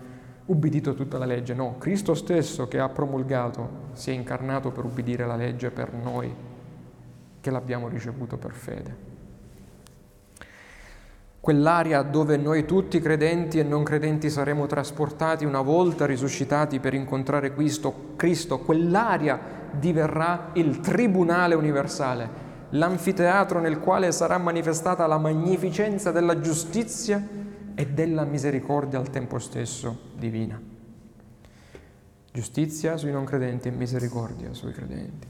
ubbidito 0.45 0.93
tutta 0.93 1.17
la 1.17 1.25
legge, 1.25 1.53
no, 1.53 1.77
Cristo 1.77 2.13
stesso 2.13 2.67
che 2.67 2.79
ha 2.79 2.89
promulgato 2.89 3.91
si 3.93 4.12
è 4.12 4.13
incarnato 4.13 4.71
per 4.71 4.86
ubbidire 4.86 5.25
la 5.25 5.36
legge 5.36 5.69
per 5.71 5.93
noi 5.93 6.34
che 7.39 7.51
l'abbiamo 7.51 7.89
ricevuto 7.89 8.38
per 8.38 8.53
fede. 8.53 9.12
Quell'area 11.41 12.01
dove 12.03 12.38
noi 12.38 12.63
tutti 12.63 13.01
credenti 13.01 13.60
e 13.60 13.63
non 13.63 13.84
credenti 13.84 14.29
saremo 14.29 14.65
trasportati 14.65 15.43
una 15.43 15.60
volta 15.60 16.06
risuscitati 16.06 16.79
per 16.79 16.93
incontrare 16.93 17.53
Cristo, 17.53 18.13
Cristo 18.15 18.60
quell'area 18.60 19.38
diverrà 19.71 20.51
il 20.53 20.79
tribunale 20.79 21.56
universale, 21.56 22.42
l'anfiteatro 22.74 23.60
nel 23.60 23.80
quale 23.80 24.12
sarà 24.12 24.38
manifestata 24.38 25.06
la 25.08 25.18
magnificenza 25.18 26.12
della 26.12 26.40
giustizia 26.40 27.22
e 27.76 27.88
della 27.88 28.24
misericordia 28.24 29.00
al 29.00 29.10
tempo 29.10 29.40
stesso 29.40 30.12
divina. 30.16 30.60
Giustizia 32.32 32.98
sui 32.98 33.12
non 33.12 33.26
credenti 33.26 33.68
e 33.68 33.72
misericordia 33.72 34.54
sui 34.54 34.72
credenti. 34.72 35.28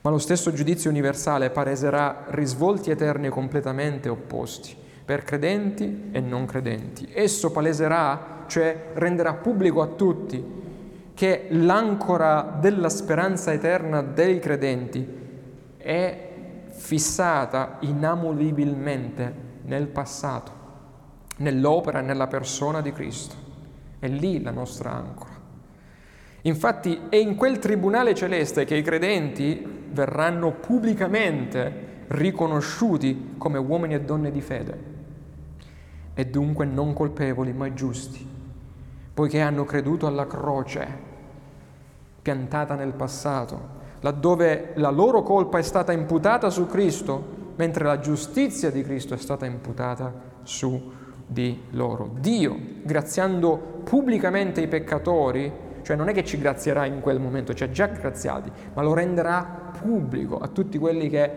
Ma 0.00 0.10
lo 0.10 0.18
stesso 0.18 0.52
giudizio 0.52 0.90
universale 0.90 1.50
pareserà 1.50 2.26
risvolti 2.28 2.90
eterni 2.90 3.28
completamente 3.28 4.08
opposti 4.08 4.76
per 5.04 5.22
credenti 5.22 6.10
e 6.10 6.20
non 6.20 6.46
credenti. 6.46 7.08
Esso 7.12 7.50
paleserà, 7.52 8.44
cioè 8.46 8.90
renderà 8.94 9.34
pubblico 9.34 9.82
a 9.82 9.86
tutti, 9.86 10.62
che 11.14 11.46
l'ancora 11.50 12.56
della 12.60 12.88
speranza 12.88 13.52
eterna 13.52 14.02
dei 14.02 14.40
credenti 14.40 15.22
è 15.76 16.23
fissata 16.84 17.78
inamovibilmente 17.80 19.34
nel 19.62 19.86
passato, 19.86 20.52
nell'opera 21.38 22.00
e 22.00 22.02
nella 22.02 22.26
persona 22.26 22.82
di 22.82 22.92
Cristo. 22.92 23.34
È 23.98 24.06
lì 24.06 24.42
la 24.42 24.50
nostra 24.50 24.92
ancora. 24.92 25.32
Infatti 26.42 27.06
è 27.08 27.16
in 27.16 27.36
quel 27.36 27.58
tribunale 27.58 28.14
celeste 28.14 28.66
che 28.66 28.76
i 28.76 28.82
credenti 28.82 29.86
verranno 29.92 30.52
pubblicamente 30.52 32.02
riconosciuti 32.08 33.36
come 33.38 33.56
uomini 33.56 33.94
e 33.94 34.02
donne 34.02 34.30
di 34.30 34.42
fede 34.42 34.92
e 36.12 36.26
dunque 36.26 36.66
non 36.66 36.92
colpevoli 36.92 37.54
ma 37.54 37.72
giusti, 37.72 38.28
poiché 39.14 39.40
hanno 39.40 39.64
creduto 39.64 40.06
alla 40.06 40.26
croce 40.26 40.86
piantata 42.20 42.74
nel 42.74 42.92
passato, 42.92 43.83
laddove 44.04 44.72
la 44.74 44.90
loro 44.90 45.22
colpa 45.22 45.56
è 45.56 45.62
stata 45.62 45.90
imputata 45.90 46.50
su 46.50 46.66
Cristo, 46.66 47.52
mentre 47.56 47.84
la 47.84 48.00
giustizia 48.00 48.70
di 48.70 48.82
Cristo 48.82 49.14
è 49.14 49.16
stata 49.16 49.46
imputata 49.46 50.12
su 50.42 50.92
di 51.26 51.62
loro. 51.70 52.14
Dio, 52.20 52.54
graziando 52.82 53.80
pubblicamente 53.82 54.60
i 54.60 54.68
peccatori, 54.68 55.50
cioè 55.80 55.96
non 55.96 56.08
è 56.08 56.12
che 56.12 56.22
ci 56.22 56.38
grazierà 56.38 56.84
in 56.84 57.00
quel 57.00 57.18
momento, 57.18 57.54
ci 57.54 57.64
ha 57.64 57.70
già 57.70 57.86
graziati, 57.86 58.52
ma 58.74 58.82
lo 58.82 58.92
renderà 58.92 59.72
pubblico 59.80 60.38
a 60.38 60.48
tutti 60.48 60.76
quelli 60.76 61.08
che 61.08 61.30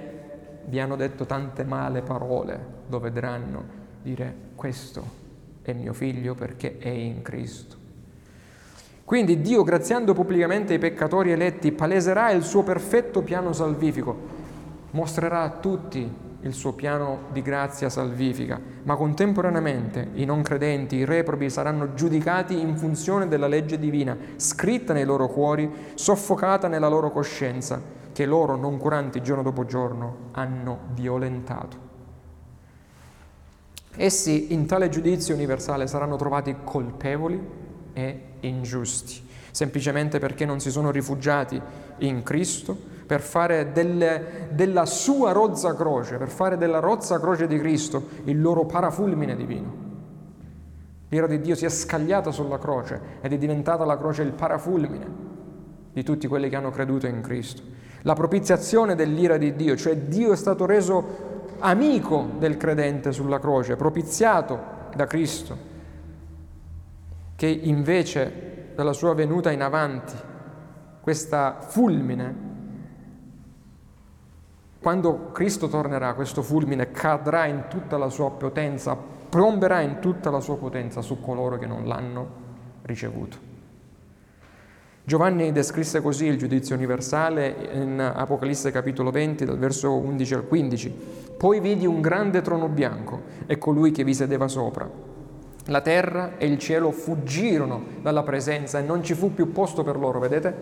vi 0.65 0.81
hanno 0.81 0.97
detto 0.97 1.25
tante 1.25 1.63
male 1.63 2.01
parole, 2.01 2.59
lo 2.89 2.99
vedranno 2.99 3.63
dire 4.01 4.35
questo 4.55 5.25
è 5.61 5.71
mio 5.71 5.93
figlio 5.93 6.35
perché 6.35 6.77
è 6.79 6.89
in 6.89 7.21
Cristo. 7.21 7.76
Quindi 9.07 9.39
Dio, 9.39 9.63
graziando 9.63 10.13
pubblicamente 10.13 10.73
i 10.73 10.79
peccatori 10.79 11.31
eletti, 11.31 11.71
paleserà 11.71 12.31
il 12.31 12.43
suo 12.43 12.63
perfetto 12.63 13.21
piano 13.21 13.53
salvifico, 13.53 14.13
mostrerà 14.91 15.43
a 15.43 15.49
tutti 15.49 16.13
il 16.41 16.51
suo 16.51 16.73
piano 16.73 17.19
di 17.31 17.41
grazia 17.41 17.87
salvifica, 17.87 18.59
ma 18.83 18.97
contemporaneamente 18.97 20.09
i 20.15 20.25
non 20.25 20.41
credenti, 20.41 20.97
i 20.97 21.05
reprobi 21.05 21.49
saranno 21.49 21.93
giudicati 21.93 22.59
in 22.59 22.75
funzione 22.75 23.29
della 23.29 23.47
legge 23.47 23.79
divina, 23.79 24.17
scritta 24.35 24.91
nei 24.91 25.05
loro 25.05 25.29
cuori, 25.29 25.71
soffocata 25.93 26.67
nella 26.67 26.89
loro 26.89 27.09
coscienza, 27.09 27.81
che 28.11 28.25
loro, 28.25 28.57
non 28.57 28.77
curanti 28.77 29.21
giorno 29.21 29.41
dopo 29.41 29.63
giorno, 29.63 30.17
hanno 30.33 30.79
violentato. 30.91 31.77
Essi 33.95 34.51
in 34.51 34.65
tale 34.65 34.89
giudizio 34.89 35.33
universale 35.33 35.87
saranno 35.87 36.17
trovati 36.17 36.53
colpevoli 36.65 37.41
e 37.93 38.26
ingiusti, 38.41 39.21
semplicemente 39.51 40.19
perché 40.19 40.45
non 40.45 40.59
si 40.59 40.71
sono 40.71 40.91
rifugiati 40.91 41.61
in 41.99 42.23
Cristo 42.23 42.95
per 43.05 43.21
fare 43.21 43.71
delle, 43.71 44.49
della 44.51 44.85
sua 44.85 45.31
rozza 45.31 45.75
croce, 45.75 46.17
per 46.17 46.29
fare 46.29 46.57
della 46.57 46.79
rozza 46.79 47.19
croce 47.19 47.47
di 47.47 47.57
Cristo 47.57 48.07
il 48.25 48.41
loro 48.41 48.65
parafulmine 48.65 49.35
divino. 49.35 49.85
L'ira 51.09 51.27
di 51.27 51.39
Dio 51.39 51.55
si 51.55 51.63
è 51.63 51.69
scagliata 51.69 52.31
sulla 52.31 52.59
croce 52.59 52.99
ed 53.21 53.31
è 53.31 53.37
diventata 53.37 53.85
la 53.85 53.97
croce 53.97 54.23
il 54.23 54.33
parafulmine 54.33 55.25
di 55.93 56.03
tutti 56.03 56.27
quelli 56.27 56.49
che 56.49 56.57
hanno 56.57 56.69
creduto 56.69 57.07
in 57.07 57.21
Cristo. 57.21 57.61
La 58.01 58.13
propiziazione 58.13 58.93
dell'ira 58.93 59.37
di 59.37 59.55
Dio, 59.55 59.75
cioè 59.77 59.95
Dio 59.95 60.33
è 60.33 60.35
stato 60.35 60.65
reso 60.65 61.55
amico 61.59 62.31
del 62.37 62.57
credente 62.57 63.11
sulla 63.11 63.39
croce, 63.39 63.75
propiziato 63.75 64.59
da 64.95 65.05
Cristo, 65.05 65.75
che 67.37 67.45
invece 67.45 68.71
dalla 68.73 68.93
sua 68.93 69.13
venuta 69.13 69.51
in 69.51 69.61
avanti, 69.61 70.15
questa 71.01 71.59
fulmine, 71.61 72.35
quando 74.81 75.31
Cristo 75.31 75.67
tornerà, 75.67 76.15
questo 76.15 76.41
fulmine 76.41 76.89
cadrà 76.89 77.45
in 77.45 77.65
tutta 77.69 77.97
la 77.97 78.09
sua 78.09 78.31
potenza, 78.31 78.97
piomberà 79.29 79.81
in 79.81 79.99
tutta 79.99 80.31
la 80.31 80.39
sua 80.39 80.57
potenza 80.57 81.01
su 81.01 81.21
coloro 81.21 81.59
che 81.59 81.67
non 81.67 81.85
l'hanno 81.85 82.27
ricevuto. 82.81 83.37
Giovanni 85.03 85.51
descrisse 85.51 86.01
così 86.01 86.25
il 86.25 86.39
giudizio 86.39 86.75
universale 86.75 87.69
in 87.73 87.99
Apocalisse 87.99 88.71
capitolo 88.71 89.11
20, 89.11 89.45
dal 89.45 89.59
verso 89.59 89.93
11 89.93 90.33
al 90.33 90.47
15. 90.47 90.95
Poi 91.37 91.59
vidi 91.59 91.85
un 91.85 92.01
grande 92.01 92.41
trono 92.41 92.67
bianco 92.67 93.21
e 93.45 93.59
colui 93.59 93.91
che 93.91 94.03
vi 94.03 94.15
sedeva 94.15 94.47
sopra. 94.47 95.16
La 95.67 95.81
terra 95.81 96.37
e 96.37 96.45
il 96.45 96.57
cielo 96.57 96.91
fuggirono 96.91 97.83
dalla 98.01 98.23
presenza 98.23 98.79
e 98.79 98.81
non 98.81 99.03
ci 99.03 99.13
fu 99.13 99.33
più 99.33 99.51
posto 99.51 99.83
per 99.83 99.97
loro, 99.97 100.19
vedete? 100.19 100.55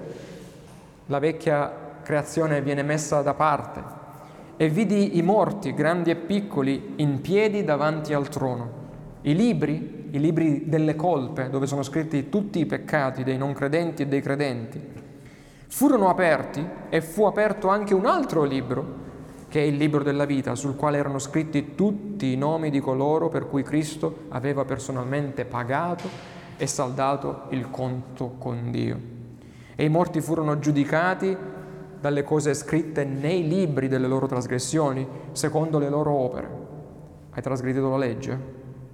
La 1.08 1.20
vecchia 1.20 1.72
creazione 2.04 2.62
viene 2.62 2.84
messa 2.84 3.22
da 3.22 3.34
parte. 3.34 3.82
E 4.58 4.70
vidi 4.70 5.18
i 5.18 5.22
morti, 5.22 5.74
grandi 5.74 6.12
e 6.12 6.16
piccoli, 6.16 6.94
in 6.98 7.22
piedi 7.22 7.64
davanti 7.64 8.14
al 8.14 8.30
trono. 8.30 8.84
I 9.22 9.36
libri 9.36 9.96
i 10.16 10.20
libri 10.20 10.64
delle 10.66 10.96
colpe, 10.96 11.50
dove 11.50 11.68
sono 11.68 11.84
scritti 11.84 12.30
tutti 12.30 12.60
i 12.60 12.66
peccati 12.66 13.24
dei 13.24 13.38
non 13.38 13.54
credenti 13.54 14.04
e 14.04 14.08
dei 14.08 14.22
credenti, 14.22 14.82
furono 15.68 16.10
aperti 16.10 16.66
e 16.90 17.02
fu 17.02 17.26
aperto 17.26 17.68
anche 17.68 17.94
un 17.94 18.06
altro 18.06 18.44
libro, 18.44 19.04
che 19.56 19.62
è 19.62 19.64
il 19.64 19.78
libro 19.78 20.04
della 20.04 20.26
vita, 20.26 20.54
sul 20.54 20.76
quale 20.76 20.98
erano 20.98 21.18
scritti 21.18 21.76
tutti 21.76 22.34
i 22.34 22.36
nomi 22.36 22.70
di 22.70 22.82
coloro 22.82 23.30
per 23.30 23.48
cui 23.48 23.64
Cristo 23.64 24.26
aveva 24.28 24.66
personalmente 24.66 25.46
pagato 25.46 26.10
e 26.58 26.68
saldato 26.68 27.44
il 27.52 27.72
conto 27.72 28.36
con 28.38 28.70
Dio. 28.70 29.00
E 29.74 29.86
i 29.86 29.88
morti 29.88 30.20
furono 30.20 30.60
giudicati 30.60 31.38
dalle 32.02 32.24
cose 32.26 32.54
scritte 32.54 33.06
nei 33.06 33.48
libri 33.48 33.88
delle 33.88 34.10
loro 34.10 34.28
trasgressioni, 34.28 35.08
secondo 35.32 35.80
le 35.80 35.88
loro 35.88 36.12
opere. 36.12 36.50
Hai 37.30 37.42
trasgredito 37.42 37.90
la 37.90 37.98
legge? 37.98 38.40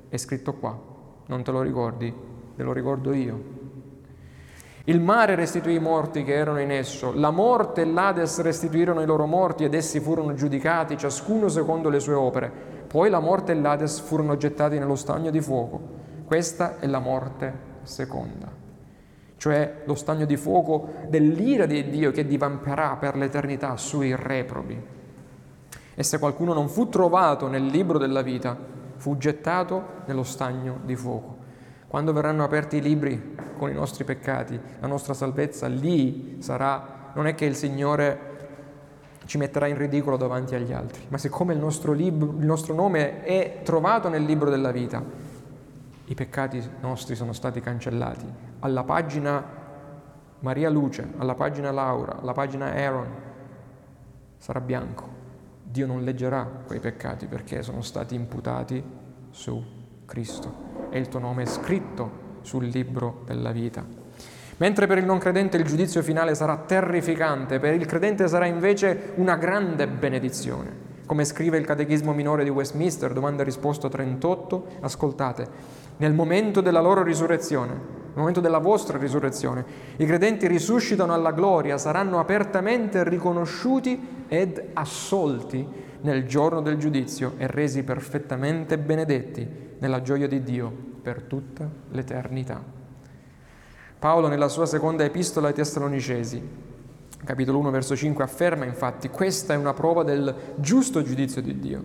È 0.10 0.18
scritto 0.18 0.54
qua. 0.54 0.80
Non 1.26 1.42
te 1.42 1.50
lo 1.50 1.64
ricordi? 1.64 2.14
Te 2.56 2.62
lo 2.62 2.72
ricordo 2.72 3.14
io. 3.14 3.61
Il 4.92 5.00
mare 5.00 5.36
restituì 5.36 5.76
i 5.76 5.80
morti 5.80 6.26
che 6.26 6.34
erano 6.34 6.60
in 6.60 6.70
esso, 6.70 7.14
la 7.16 7.32
morte 7.32 7.80
e 7.80 7.86
l'Ades 7.86 8.42
restituirono 8.42 9.00
i 9.00 9.06
loro 9.06 9.26
morti 9.26 9.64
ed 9.64 9.74
essi 9.74 10.02
furono 10.02 10.34
giudicati, 10.34 10.98
ciascuno 10.98 11.48
secondo 11.48 11.88
le 11.88 12.02
sue 12.02 12.14
opere. 12.14 12.52
Poi 12.88 13.10
la 13.10 13.22
morte 13.22 13.54
e 13.54 13.56
l'Ades 13.56 14.02
furono 14.02 14.36
gettati 14.36 14.78
nello 14.78 14.96
stagno 14.96 15.32
di 15.32 15.40
fuoco. 15.40 15.80
Questa 16.26 16.78
è 16.80 16.88
la 16.88 17.00
morte 17.00 17.54
seconda, 17.84 18.52
cioè 19.38 19.84
lo 19.86 19.96
stagno 19.96 20.26
di 20.26 20.36
fuoco 20.36 20.90
dell'ira 21.08 21.66
di 21.66 21.90
Dio 21.90 22.12
che 22.12 22.28
divamperà 22.28 22.98
per 23.00 23.16
l'eternità 23.16 23.78
sui 23.78 24.14
reprobi. 24.14 24.78
E 25.96 26.04
se 26.04 26.20
qualcuno 26.20 26.52
non 26.52 26.68
fu 26.68 26.90
trovato 26.90 27.48
nel 27.48 27.66
libro 27.66 27.98
della 27.98 28.22
vita, 28.22 28.58
fu 28.98 29.16
gettato 29.16 30.02
nello 30.04 30.24
stagno 30.24 30.80
di 30.84 30.98
fuoco. 30.98 31.41
Quando 31.92 32.14
verranno 32.14 32.46
aperti 32.46 32.78
i 32.78 32.82
libri 32.82 33.36
con 33.58 33.70
i 33.70 33.74
nostri 33.74 34.06
peccati, 34.06 34.58
la 34.80 34.88
nostra 34.88 35.14
salvezza, 35.14 35.68
lì 35.68 36.38
sarà, 36.40 37.12
non 37.14 37.28
è 37.28 37.36
che 37.36 37.44
il 37.44 37.54
Signore 37.54 39.18
ci 39.26 39.38
metterà 39.38 39.68
in 39.68 39.78
ridicolo 39.78 40.16
davanti 40.16 40.56
agli 40.56 40.72
altri. 40.72 41.04
Ma 41.10 41.18
siccome 41.18 41.52
il 41.52 41.60
nostro, 41.60 41.92
libro, 41.92 42.34
il 42.40 42.46
nostro 42.46 42.74
nome 42.74 43.24
è 43.24 43.60
trovato 43.64 44.08
nel 44.08 44.24
libro 44.24 44.50
della 44.50 44.72
vita, 44.72 45.04
i 46.06 46.14
peccati 46.14 46.64
nostri 46.80 47.14
sono 47.14 47.34
stati 47.34 47.60
cancellati. 47.60 48.26
Alla 48.60 48.86
pagina 48.86 49.44
Maria 50.40 50.70
Luce, 50.70 51.12
alla 51.18 51.36
pagina 51.36 51.72
Laura, 51.72 52.22
alla 52.22 52.32
pagina 52.32 52.68
Aaron, 52.68 53.08
sarà 54.38 54.62
bianco. 54.62 55.10
Dio 55.62 55.88
non 55.88 56.06
leggerà 56.06 56.50
quei 56.66 56.80
peccati 56.80 57.26
perché 57.26 57.62
sono 57.64 57.82
stati 57.82 58.16
imputati 58.16 58.82
su 59.30 59.62
Cristo 60.06 60.71
e 60.92 61.00
il 61.00 61.08
tuo 61.08 61.20
nome 61.20 61.44
è 61.44 61.48
scritto 61.48 62.30
sul 62.42 62.66
libro 62.66 63.24
della 63.26 63.52
vita. 63.52 63.84
Mentre 64.58 64.86
per 64.86 65.00
il 65.00 65.06
non 65.06 65.18
credente 65.18 65.58
il 65.58 65.64
giudizio 65.64 66.04
finale 66.04 66.36
sarà 66.36 66.56
terrificante, 66.56 67.60
per 67.60 67.74
il 67.74 67.88
credente 67.88 68.28
sarà 68.28 68.46
invece 68.46 69.14
una 69.16 69.36
grande 69.36 69.88
benedizione. 69.88 70.90
Come 71.08 71.26
scrive 71.26 71.58
il 71.58 71.66
Catechismo 71.66 72.14
minore 72.14 72.44
di 72.44 72.52
Westminster, 72.52 73.12
domanda 73.12 73.42
e 73.42 73.46
risposta 73.46 73.90
38, 73.90 74.68
ascoltate, 74.82 75.48
nel 75.98 76.14
momento 76.14 76.62
della 76.62 76.80
loro 76.80 77.02
risurrezione, 77.02 77.72
nel 77.72 78.14
momento 78.14 78.40
della 78.40 78.60
vostra 78.60 79.00
risurrezione, 79.00 79.66
i 79.98 80.06
credenti 80.06 80.48
risuscitano 80.48 81.14
alla 81.14 81.32
gloria, 81.32 81.80
saranno 81.80 82.20
apertamente 82.20 83.04
riconosciuti 83.04 84.26
ed 84.28 84.70
assolti 84.74 85.68
nel 86.02 86.28
giorno 86.28 86.62
del 86.62 86.78
giudizio 86.78 87.34
e 87.38 87.48
resi 87.48 87.84
perfettamente 87.84 88.78
benedetti 88.78 89.70
nella 89.82 90.02
gioia 90.02 90.28
di 90.28 90.42
Dio 90.44 90.72
per 91.02 91.24
tutta 91.24 91.70
l'eternità. 91.90 92.64
Paolo 93.98 94.28
nella 94.28 94.48
sua 94.48 94.66
seconda 94.66 95.04
epistola 95.04 95.48
ai 95.48 95.54
Tessalonicesi, 95.54 96.42
capitolo 97.24 97.60
1 97.60 97.70
verso 97.72 97.96
5, 97.96 98.24
afferma 98.24 98.66
infatti 98.66 99.10
questa 99.10 99.54
è 99.54 99.58
una 99.58 99.74
prova 99.74 100.04
del 100.04 100.34
giusto 100.56 101.02
giudizio 101.04 101.42
di 101.42 101.60
Dio, 101.60 101.84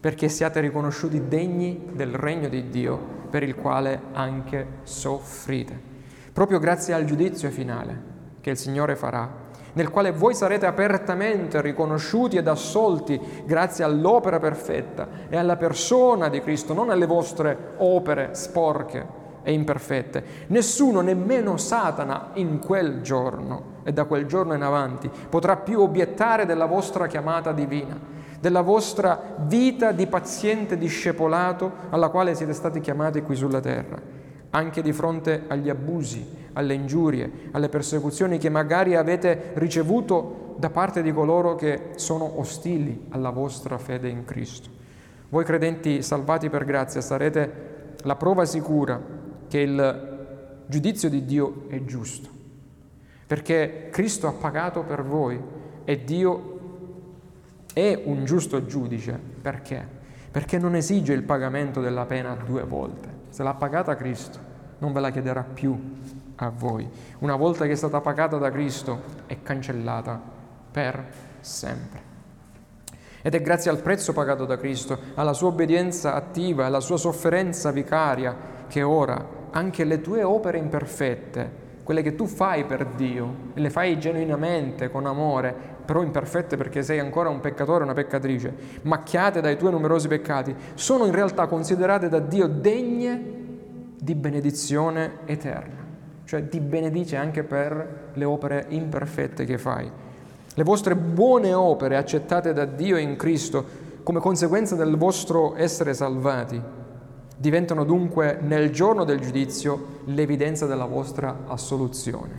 perché 0.00 0.28
siate 0.28 0.60
riconosciuti 0.60 1.28
degni 1.28 1.90
del 1.92 2.14
regno 2.14 2.48
di 2.48 2.68
Dio 2.68 2.98
per 3.30 3.42
il 3.42 3.54
quale 3.54 4.00
anche 4.12 4.66
soffrite, 4.82 5.78
proprio 6.32 6.58
grazie 6.58 6.94
al 6.94 7.04
giudizio 7.04 7.50
finale 7.50 8.10
che 8.40 8.50
il 8.50 8.56
Signore 8.56 8.96
farà 8.96 9.41
nel 9.74 9.90
quale 9.90 10.12
voi 10.12 10.34
sarete 10.34 10.66
apertamente 10.66 11.60
riconosciuti 11.60 12.36
ed 12.36 12.48
assolti 12.48 13.20
grazie 13.44 13.84
all'opera 13.84 14.38
perfetta 14.38 15.08
e 15.28 15.36
alla 15.36 15.56
persona 15.56 16.28
di 16.28 16.40
Cristo, 16.40 16.74
non 16.74 16.90
alle 16.90 17.06
vostre 17.06 17.74
opere 17.78 18.30
sporche 18.32 19.20
e 19.42 19.52
imperfette. 19.52 20.24
Nessuno, 20.48 21.00
nemmeno 21.00 21.56
Satana, 21.56 22.30
in 22.34 22.58
quel 22.58 23.00
giorno 23.00 23.80
e 23.82 23.92
da 23.92 24.04
quel 24.04 24.26
giorno 24.26 24.54
in 24.54 24.62
avanti 24.62 25.10
potrà 25.28 25.56
più 25.56 25.80
obiettare 25.80 26.46
della 26.46 26.66
vostra 26.66 27.06
chiamata 27.06 27.52
divina, 27.52 27.98
della 28.38 28.62
vostra 28.62 29.34
vita 29.38 29.92
di 29.92 30.06
paziente 30.06 30.76
discepolato 30.76 31.70
alla 31.90 32.08
quale 32.08 32.34
siete 32.34 32.52
stati 32.52 32.80
chiamati 32.80 33.22
qui 33.22 33.34
sulla 33.34 33.60
terra 33.60 34.21
anche 34.54 34.82
di 34.82 34.92
fronte 34.92 35.44
agli 35.48 35.68
abusi, 35.68 36.24
alle 36.54 36.74
ingiurie, 36.74 37.30
alle 37.52 37.68
persecuzioni 37.68 38.38
che 38.38 38.48
magari 38.48 38.94
avete 38.96 39.52
ricevuto 39.54 40.54
da 40.58 40.70
parte 40.70 41.02
di 41.02 41.12
coloro 41.12 41.54
che 41.54 41.90
sono 41.96 42.38
ostili 42.38 43.06
alla 43.10 43.30
vostra 43.30 43.78
fede 43.78 44.08
in 44.08 44.24
Cristo. 44.24 44.68
Voi 45.30 45.44
credenti 45.44 46.02
salvati 46.02 46.50
per 46.50 46.64
grazia 46.64 47.00
sarete 47.00 47.96
la 48.02 48.16
prova 48.16 48.44
sicura 48.44 49.00
che 49.48 49.58
il 49.58 50.64
giudizio 50.66 51.08
di 51.08 51.24
Dio 51.24 51.64
è 51.68 51.82
giusto, 51.84 52.28
perché 53.26 53.88
Cristo 53.90 54.26
ha 54.26 54.32
pagato 54.32 54.82
per 54.82 55.02
voi 55.02 55.40
e 55.84 56.04
Dio 56.04 56.60
è 57.72 58.02
un 58.04 58.24
giusto 58.26 58.66
giudice. 58.66 59.18
Perché? 59.40 59.86
Perché 60.30 60.58
non 60.58 60.74
esige 60.74 61.14
il 61.14 61.22
pagamento 61.22 61.80
della 61.80 62.04
pena 62.04 62.34
due 62.34 62.64
volte. 62.64 63.11
Se 63.32 63.42
l'ha 63.42 63.54
pagata 63.54 63.96
Cristo, 63.96 64.38
non 64.76 64.92
ve 64.92 65.00
la 65.00 65.08
chiederà 65.08 65.42
più 65.42 65.74
a 66.36 66.50
voi. 66.50 66.86
Una 67.20 67.34
volta 67.34 67.64
che 67.64 67.72
è 67.72 67.76
stata 67.76 68.02
pagata 68.02 68.36
da 68.36 68.50
Cristo, 68.50 69.00
è 69.24 69.40
cancellata 69.42 70.20
per 70.70 71.02
sempre. 71.40 72.10
Ed 73.22 73.34
è 73.34 73.40
grazie 73.40 73.70
al 73.70 73.80
prezzo 73.80 74.12
pagato 74.12 74.44
da 74.44 74.58
Cristo, 74.58 74.98
alla 75.14 75.32
sua 75.32 75.48
obbedienza 75.48 76.12
attiva, 76.12 76.66
alla 76.66 76.80
sua 76.80 76.98
sofferenza 76.98 77.70
vicaria, 77.70 78.36
che 78.68 78.82
ora 78.82 79.26
anche 79.50 79.84
le 79.84 80.02
tue 80.02 80.22
opere 80.22 80.58
imperfette, 80.58 81.61
quelle 81.82 82.02
che 82.02 82.14
tu 82.14 82.26
fai 82.26 82.64
per 82.64 82.86
Dio, 82.86 83.34
le 83.54 83.70
fai 83.70 83.98
genuinamente, 83.98 84.90
con 84.90 85.06
amore, 85.06 85.54
però 85.84 86.02
imperfette 86.02 86.56
perché 86.56 86.82
sei 86.82 86.98
ancora 86.98 87.28
un 87.28 87.40
peccatore, 87.40 87.84
una 87.84 87.92
peccatrice, 87.92 88.54
macchiate 88.82 89.40
dai 89.40 89.56
tuoi 89.56 89.72
numerosi 89.72 90.08
peccati, 90.08 90.54
sono 90.74 91.06
in 91.06 91.12
realtà 91.12 91.46
considerate 91.46 92.08
da 92.08 92.20
Dio 92.20 92.46
degne 92.46 93.40
di 93.98 94.14
benedizione 94.14 95.18
eterna, 95.24 95.84
cioè 96.24 96.48
ti 96.48 96.60
benedice 96.60 97.16
anche 97.16 97.42
per 97.42 98.10
le 98.14 98.24
opere 98.24 98.66
imperfette 98.68 99.44
che 99.44 99.58
fai. 99.58 99.90
Le 100.54 100.64
vostre 100.64 100.94
buone 100.94 101.52
opere 101.52 101.96
accettate 101.96 102.52
da 102.52 102.64
Dio 102.64 102.96
in 102.96 103.16
Cristo 103.16 103.90
come 104.02 104.20
conseguenza 104.20 104.76
del 104.76 104.96
vostro 104.96 105.56
essere 105.56 105.94
salvati 105.94 106.80
diventano 107.42 107.82
dunque 107.82 108.38
nel 108.40 108.70
giorno 108.70 109.02
del 109.02 109.18
giudizio 109.18 109.98
l'evidenza 110.04 110.66
della 110.66 110.84
vostra 110.84 111.40
assoluzione. 111.48 112.34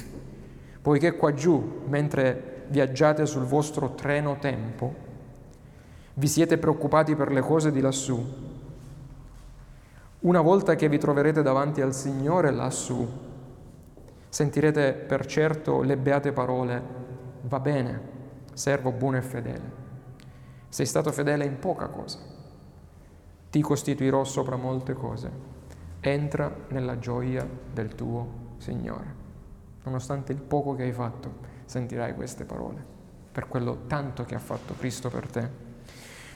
Poiché 0.81 1.17
qua 1.17 1.33
giù, 1.33 1.81
mentre 1.89 2.63
viaggiate 2.69 3.25
sul 3.25 3.43
vostro 3.43 3.95
treno 3.95 4.37
tempo, 4.39 4.95
vi 6.13 6.27
siete 6.27 6.57
preoccupati 6.57 7.15
per 7.15 7.33
le 7.33 7.41
cose 7.41 7.73
di 7.73 7.81
lassù. 7.81 8.17
Una 10.21 10.39
volta 10.39 10.75
che 10.75 10.87
vi 10.87 10.97
troverete 10.97 11.41
davanti 11.41 11.81
al 11.81 11.93
Signore 11.93 12.51
lassù, 12.51 13.05
sentirete 14.29 14.93
per 14.93 15.25
certo 15.25 15.81
le 15.81 15.97
beate 15.97 16.31
parole, 16.31 16.81
va 17.41 17.59
bene, 17.59 18.01
servo 18.53 18.91
buono 18.91 19.17
e 19.17 19.21
fedele. 19.21 19.71
Sei 20.69 20.85
stato 20.85 21.11
fedele 21.11 21.43
in 21.43 21.59
poca 21.59 21.87
cosa, 21.87 22.19
ti 23.53 23.61
costituirò 23.61 24.23
sopra 24.23 24.55
molte 24.55 24.93
cose. 24.93 25.29
Entra 25.99 26.51
nella 26.69 26.97
gioia 26.97 27.47
del 27.71 27.93
tuo 27.93 28.55
Signore, 28.57 29.05
nonostante 29.83 30.31
il 30.31 30.39
poco 30.39 30.73
che 30.73 30.81
hai 30.81 30.91
fatto 30.91 31.31
sentirai 31.65 32.15
queste 32.15 32.45
parole, 32.45 32.83
per 33.31 33.47
quello 33.47 33.81
tanto 33.85 34.23
che 34.23 34.33
ha 34.33 34.39
fatto 34.39 34.73
Cristo 34.75 35.11
per 35.11 35.27
te. 35.27 35.49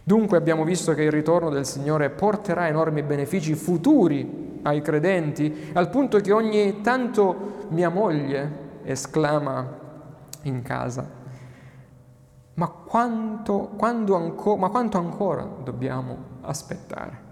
Dunque 0.03 0.38
abbiamo 0.38 0.63
visto 0.63 0.93
che 0.93 1.01
il 1.01 1.11
ritorno 1.11 1.49
del 1.49 1.65
Signore 1.65 2.11
porterà 2.11 2.68
enormi 2.68 3.01
benefici 3.01 3.55
futuri 3.55 4.59
ai 4.61 4.84
credenti, 4.84 5.72
al 5.74 5.89
punto 5.89 6.20
che 6.20 6.32
ogni 6.32 6.82
tanto 6.82 7.65
mia 7.70 7.89
moglie 7.89 8.82
esclama 8.84 9.68
in 10.43 10.61
casa, 10.61 11.09
ma 12.53 12.68
quanto, 12.68 13.72
anco, 13.80 14.55
ma 14.55 14.70
quanto 14.70 14.99
ancora 14.99 15.49
dobbiamo 15.63 16.36
aspettare? 16.48 17.26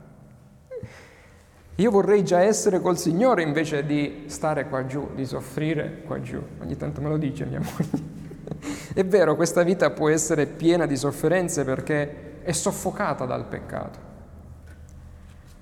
Io 1.78 1.91
vorrei 1.91 2.24
già 2.24 2.39
essere 2.39 2.80
col 2.80 2.97
Signore 2.97 3.41
invece 3.41 3.86
di 3.86 4.24
stare 4.28 4.70
qua 4.70 4.86
giù, 4.86 5.09
di 5.13 5.26
soffrire 5.26 6.03
qua 6.05 6.22
giù. 6.22 6.41
Ogni 6.61 6.78
tanto 6.78 7.01
me 7.01 7.09
lo 7.09 7.18
dice 7.18 7.45
mia 7.45 7.59
moglie. 7.59 8.03
è 8.93 9.05
vero, 9.05 9.36
questa 9.36 9.63
vita 9.63 9.89
può 9.89 10.07
essere 10.07 10.45
piena 10.45 10.86
di 10.86 10.95
sofferenze 10.95 11.66
perché 11.66 12.41
è 12.43 12.51
soffocata 12.53 13.26
dal 13.26 13.45
peccato. 13.45 14.13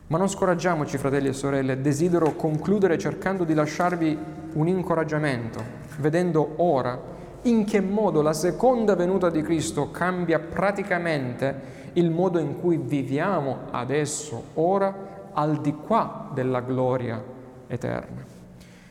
Ma 0.08 0.20
non 0.20 0.30
scoraggiamoci, 0.30 1.00
fratelli 1.00 1.30
e 1.30 1.34
sorelle, 1.34 1.82
desidero 1.82 2.36
concludere 2.36 3.00
cercando 3.00 3.44
di 3.44 3.56
lasciarvi 3.56 4.16
un 4.54 4.68
incoraggiamento, 4.68 5.64
vedendo 5.98 6.54
ora 6.58 7.02
in 7.44 7.66
che 7.66 7.82
modo 7.82 8.22
la 8.22 8.34
seconda 8.34 8.96
venuta 8.96 9.32
di 9.32 9.42
Cristo 9.42 9.90
cambia 9.90 10.40
praticamente 10.40 11.82
il 11.94 12.12
modo 12.12 12.40
in 12.40 12.60
cui 12.60 12.78
viviamo 12.78 13.68
adesso, 13.72 14.44
ora, 14.56 15.30
al 15.34 15.62
di 15.62 15.74
qua 15.74 16.30
della 16.34 16.62
gloria 16.62 17.24
eterna. 17.68 18.24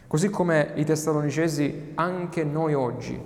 Così 0.06 0.28
come 0.28 0.72
i 0.74 0.84
tessalonicesi, 0.84 1.92
anche 1.94 2.44
noi 2.44 2.74
oggi 2.74 3.18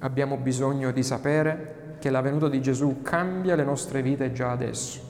abbiamo 0.00 0.36
bisogno 0.36 0.92
di 0.92 1.02
sapere 1.02 1.96
che 1.98 2.10
la 2.10 2.20
venuta 2.20 2.48
di 2.48 2.60
Gesù 2.60 3.02
cambia 3.02 3.56
le 3.56 3.64
nostre 3.64 4.02
vite 4.02 4.32
già 4.32 4.50
adesso. 4.52 5.00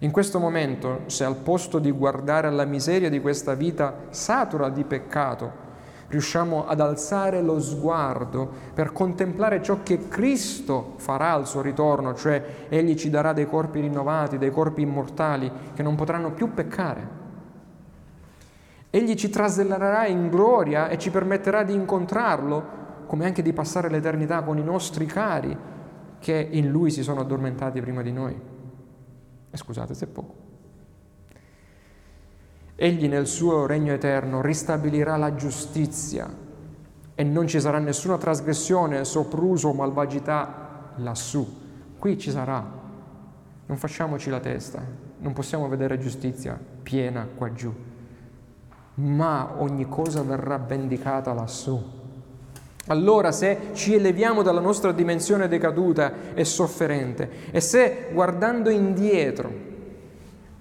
In 0.00 0.10
questo 0.10 0.38
momento, 0.38 1.02
se 1.06 1.24
al 1.24 1.36
posto 1.36 1.78
di 1.78 1.90
guardare 1.90 2.48
alla 2.48 2.64
miseria 2.64 3.08
di 3.08 3.20
questa 3.20 3.54
vita 3.54 4.06
satura 4.10 4.68
di 4.68 4.84
peccato, 4.84 5.64
riusciamo 6.08 6.66
ad 6.66 6.80
alzare 6.80 7.42
lo 7.42 7.60
sguardo 7.60 8.48
per 8.74 8.92
contemplare 8.92 9.62
ciò 9.62 9.82
che 9.82 10.08
Cristo 10.08 10.94
farà 10.96 11.32
al 11.32 11.46
suo 11.46 11.62
ritorno, 11.62 12.14
cioè 12.14 12.66
Egli 12.68 12.94
ci 12.94 13.10
darà 13.10 13.32
dei 13.32 13.46
corpi 13.46 13.80
rinnovati, 13.80 14.38
dei 14.38 14.50
corpi 14.50 14.82
immortali 14.82 15.50
che 15.74 15.82
non 15.82 15.94
potranno 15.94 16.32
più 16.32 16.52
peccare. 16.54 17.24
Egli 18.90 19.14
ci 19.14 19.28
trasellerà 19.28 20.06
in 20.06 20.28
gloria 20.28 20.88
e 20.88 20.98
ci 20.98 21.10
permetterà 21.10 21.64
di 21.64 21.74
incontrarlo, 21.74 22.84
come 23.06 23.26
anche 23.26 23.42
di 23.42 23.52
passare 23.52 23.90
l'eternità 23.90 24.42
con 24.42 24.58
i 24.58 24.64
nostri 24.64 25.06
cari, 25.06 25.56
che 26.18 26.48
in 26.50 26.70
lui 26.70 26.90
si 26.90 27.02
sono 27.02 27.20
addormentati 27.20 27.80
prima 27.80 28.02
di 28.02 28.12
noi. 28.12 28.40
E 29.50 29.56
scusate 29.56 29.94
se 29.94 30.06
è 30.06 30.08
poco. 30.08 30.45
Egli 32.78 33.08
nel 33.08 33.26
suo 33.26 33.64
regno 33.64 33.94
eterno 33.94 34.42
ristabilirà 34.42 35.16
la 35.16 35.34
giustizia 35.34 36.28
e 37.14 37.24
non 37.24 37.46
ci 37.46 37.58
sarà 37.58 37.78
nessuna 37.78 38.18
trasgressione, 38.18 39.06
sopruso 39.06 39.68
o 39.68 39.72
malvagità 39.72 40.92
lassù. 40.96 41.64
Qui 41.98 42.18
ci 42.18 42.30
sarà. 42.30 42.62
Non 43.64 43.78
facciamoci 43.78 44.28
la 44.28 44.40
testa, 44.40 44.82
non 45.20 45.32
possiamo 45.32 45.68
vedere 45.68 45.98
giustizia 45.98 46.60
piena 46.82 47.26
qua 47.34 47.50
giù, 47.54 47.72
ma 48.96 49.54
ogni 49.56 49.88
cosa 49.88 50.22
verrà 50.22 50.58
vendicata 50.58 51.32
lassù. 51.32 51.82
Allora 52.88 53.32
se 53.32 53.70
ci 53.72 53.94
eleviamo 53.94 54.42
dalla 54.42 54.60
nostra 54.60 54.92
dimensione 54.92 55.48
decaduta 55.48 56.34
e 56.34 56.44
sofferente 56.44 57.50
e 57.50 57.60
se 57.60 58.10
guardando 58.12 58.68
indietro 58.68 59.65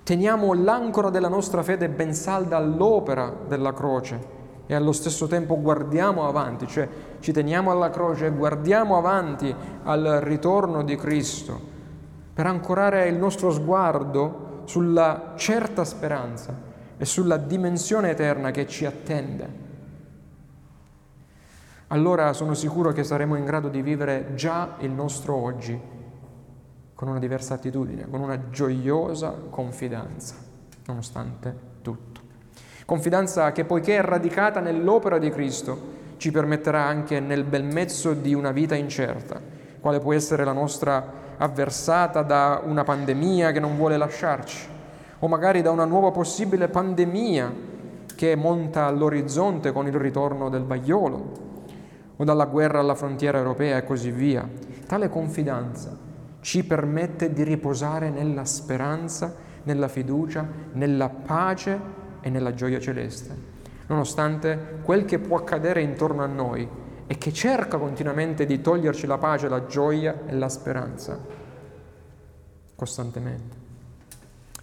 teniamo 0.05 0.53
l'ancora 0.53 1.09
della 1.09 1.27
nostra 1.29 1.63
fede 1.63 1.89
ben 1.89 2.13
salda 2.13 2.57
all'opera 2.57 3.35
della 3.47 3.73
croce 3.73 4.33
e 4.67 4.75
allo 4.75 4.91
stesso 4.91 5.25
tempo 5.25 5.59
guardiamo 5.59 6.27
avanti, 6.27 6.67
cioè 6.67 6.87
ci 7.19 7.31
teniamo 7.31 7.71
alla 7.71 7.89
croce 7.89 8.27
e 8.27 8.31
guardiamo 8.31 8.97
avanti 8.97 9.53
al 9.83 10.19
ritorno 10.21 10.83
di 10.83 10.95
Cristo 10.95 11.59
per 12.35 12.45
ancorare 12.45 13.07
il 13.07 13.17
nostro 13.17 13.49
sguardo 13.49 14.61
sulla 14.65 15.33
certa 15.37 15.83
speranza 15.83 16.53
e 16.97 17.03
sulla 17.03 17.37
dimensione 17.37 18.11
eterna 18.11 18.51
che 18.51 18.67
ci 18.67 18.85
attende. 18.85 19.63
Allora 21.87 22.31
sono 22.33 22.53
sicuro 22.53 22.91
che 22.91 23.03
saremo 23.03 23.35
in 23.35 23.45
grado 23.45 23.69
di 23.69 23.81
vivere 23.81 24.33
già 24.35 24.75
il 24.79 24.91
nostro 24.91 25.35
oggi 25.35 25.93
con 26.95 27.09
una 27.09 27.19
diversa 27.19 27.55
attitudine, 27.55 28.07
con 28.09 28.21
una 28.21 28.49
gioiosa 28.49 29.35
confidenza, 29.49 30.35
nonostante 30.85 31.53
tutto. 31.81 32.21
Confidenza 32.85 33.51
che 33.51 33.65
poiché 33.65 33.97
è 33.97 34.01
radicata 34.01 34.61
nell'opera 34.61 35.17
di 35.17 35.29
Cristo, 35.29 35.93
ci 36.17 36.31
permetterà 36.31 36.83
anche 36.83 37.19
nel 37.19 37.43
bel 37.43 37.65
mezzo 37.65 38.13
di 38.13 38.33
una 38.33 38.51
vita 38.51 38.75
incerta, 38.75 39.41
quale 39.81 39.99
può 39.99 40.13
essere 40.13 40.45
la 40.45 40.53
nostra 40.53 41.23
avversata 41.37 42.21
da 42.21 42.61
una 42.63 42.85
pandemia 42.85 43.51
che 43.51 43.59
non 43.59 43.75
vuole 43.75 43.97
lasciarci, 43.97 44.67
o 45.19 45.27
magari 45.27 45.61
da 45.61 45.71
una 45.71 45.85
nuova 45.85 46.11
possibile 46.11 46.69
pandemia 46.69 47.53
che 48.15 48.35
monta 48.37 48.85
all'orizzonte 48.85 49.73
con 49.73 49.85
il 49.87 49.95
ritorno 49.95 50.47
del 50.47 50.63
vaiolo, 50.63 51.43
o 52.15 52.23
dalla 52.23 52.45
guerra 52.45 52.79
alla 52.79 52.95
frontiera 52.95 53.37
europea 53.37 53.75
e 53.75 53.83
così 53.83 54.11
via. 54.11 54.47
Tale 54.87 55.09
confidenza 55.09 56.04
ci 56.45 56.63
permette 56.63 57.33
di 57.33 57.41
riposare 57.41 58.11
nella 58.11 58.45
speranza, 58.45 59.33
nella 59.63 59.87
fiducia, 59.87 60.47
nella 60.73 61.09
pace 61.09 61.79
e 62.21 62.29
nella 62.29 62.53
gioia 62.53 62.79
celeste, 62.79 63.35
nonostante 63.87 64.77
quel 64.83 65.05
che 65.05 65.17
può 65.17 65.37
accadere 65.37 65.81
intorno 65.81 66.21
a 66.21 66.27
noi 66.27 66.69
e 67.07 67.17
che 67.17 67.33
cerca 67.33 67.79
continuamente 67.79 68.45
di 68.45 68.61
toglierci 68.61 69.07
la 69.07 69.17
pace, 69.17 69.49
la 69.49 69.65
gioia 69.65 70.21
e 70.27 70.33
la 70.33 70.47
speranza, 70.47 71.19
costantemente. 72.75 73.57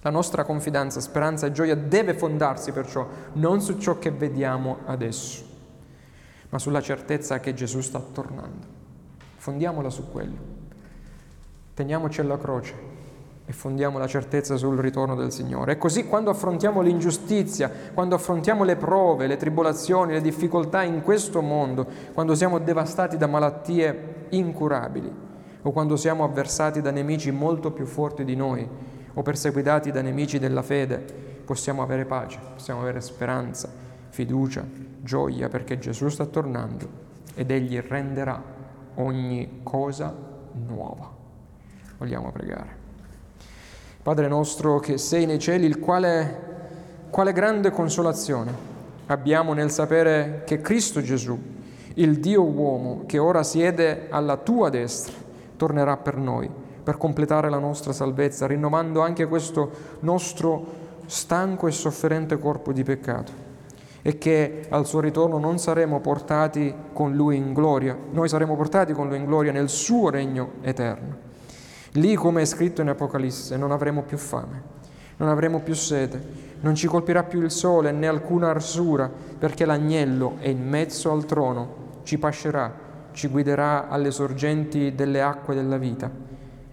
La 0.03 0.11
nostra 0.11 0.45
confidenza, 0.45 1.01
speranza 1.01 1.49
e 1.49 1.53
gioia 1.53 1.75
deve 1.75 2.15
fondarsi 2.15 2.71
perciò 2.71 3.09
non 3.33 3.61
su 3.61 3.77
ciò 3.79 3.99
che 3.99 4.13
vediamo 4.13 4.79
adesso, 4.85 5.45
ma 6.49 6.61
sulla 6.61 6.81
certezza 6.81 7.41
che 7.41 7.55
Gesù 7.55 7.81
sta 7.81 7.99
tornando. 7.99 8.67
Fondiamola 9.35 9.91
su 9.91 10.09
quello. 10.13 10.62
Teniamoci 11.83 12.21
alla 12.21 12.39
croce 12.39 12.75
e 13.45 13.53
fondiamo 13.53 13.99
la 13.99 14.07
certezza 14.07 14.57
sul 14.57 14.79
ritorno 14.79 15.17
del 15.17 15.33
Signore. 15.33 15.73
E 15.73 15.79
così 15.79 16.07
quando 16.07 16.31
affrontiamo 16.31 16.81
l'ingiustizia, 16.81 17.69
quando 17.93 18.15
affrontiamo 18.15 18.63
le 18.63 18.77
prove, 18.77 19.27
le 19.27 19.37
tribolazioni, 19.37 20.13
le 20.13 20.21
difficoltà 20.21 20.85
in 20.85 21.03
questo 21.03 21.43
mondo, 21.43 21.85
quando 22.15 22.37
siamo 22.37 22.61
devastati 22.61 23.17
da 23.17 23.27
malattie 23.27 24.27
incurabili 24.29 25.13
o 25.63 25.73
quando 25.73 25.97
siamo 25.97 26.23
avversati 26.23 26.81
da 26.81 26.93
nemici 26.93 27.33
molto 27.33 27.73
più 27.73 27.85
forti 27.85 28.25
di 28.25 28.37
noi 28.37 28.65
o 29.13 29.21
perseguitati 29.23 29.91
da 29.91 30.03
nemici 30.03 30.39
della 30.39 30.63
fede, 30.63 30.99
possiamo 31.45 31.83
avere 31.83 32.05
pace, 32.05 32.39
possiamo 32.55 32.81
avere 32.83 33.01
speranza, 33.01 33.69
fiducia, 34.09 34.65
gioia 35.01 35.49
perché 35.49 35.81
Gesù 35.81 36.09
sta 36.11 36.27
tornando 36.27 36.89
ed 37.35 37.51
Egli 37.51 37.77
renderà 37.81 38.41
ogni 38.95 39.63
cosa 39.65 40.15
nuova. 40.53 41.12
Vogliamo 42.03 42.33
pregare. 42.33 42.67
Padre 44.03 44.27
nostro 44.27 44.81
che 44.81 44.99
sei 44.99 45.25
nei 45.25 45.39
cieli, 45.39 45.67
il 45.67 45.79
quale, 45.79 47.07
quale 47.11 47.33
grande 47.33 47.71
consolazione 47.71 48.53
abbiamo 49.07 49.53
nel 49.53 49.71
sapere 49.71 50.43
che 50.45 50.61
Cristo 50.61 51.01
Gesù, 51.01 51.39
il 51.95 52.19
Dio 52.19 52.43
uomo 52.43 53.05
che 53.07 53.19
ora 53.19 53.45
siede 53.45 54.09
alla 54.11 54.37
tua 54.37 54.69
destra, 54.69 55.15
tornerà 55.57 55.97
per 55.97 56.17
noi, 56.17 56.51
per 56.83 56.97
completare 56.97 57.49
la 57.49 57.61
nostra 57.61 57.93
salvezza, 57.93 58.49
rinnovando 58.49 59.01
anche 59.01 59.29
questo 59.29 59.71
nostro 60.01 60.65
stanco 61.07 61.69
e 61.69 61.71
sofferente 61.71 62.37
corpo 62.37 62.73
di 62.73 62.83
peccato 62.83 63.31
e 64.03 64.19
che 64.19 64.67
al 64.71 64.87
suo 64.87 64.99
ritorno 64.99 65.39
non 65.39 65.59
saremo 65.59 66.01
portati 66.01 66.75
con 66.93 67.15
lui 67.15 67.37
in 67.37 67.53
gloria, 67.53 67.97
noi 68.11 68.29
saremo 68.29 68.57
portati 68.57 68.93
con 68.93 69.07
lui 69.07 69.19
in 69.19 69.25
gloria 69.25 69.53
nel 69.53 69.69
suo 69.69 70.11
regno 70.11 70.55
eterno. 70.63 71.31
Lì, 71.93 72.15
come 72.15 72.43
è 72.43 72.45
scritto 72.45 72.81
in 72.81 72.89
Apocalisse, 72.89 73.57
non 73.57 73.71
avremo 73.71 74.03
più 74.03 74.17
fame, 74.17 74.63
non 75.19 75.29
avremo 75.29 75.61
più 75.61 75.75
sete, 75.75 76.51
non 76.61 76.75
ci 76.75 76.87
colpirà 76.87 77.23
più 77.23 77.43
il 77.43 77.51
sole 77.51 77.93
né 77.93 78.09
alcuna 78.09 78.49
arsura, 78.49 79.11
perché 79.39 79.65
l'agnello 79.65 80.37
è 80.39 80.49
in 80.49 80.67
mezzo 80.67 81.13
al 81.13 81.27
trono, 81.27 82.01
ci 82.05 82.19
pascerà, 82.19 82.73
ci 83.13 83.29
guiderà 83.29 83.89
alle 83.89 84.11
sorgenti 84.11 84.95
delle 84.95 85.21
acque 85.21 85.55
della 85.55 85.77
vita 85.77 86.11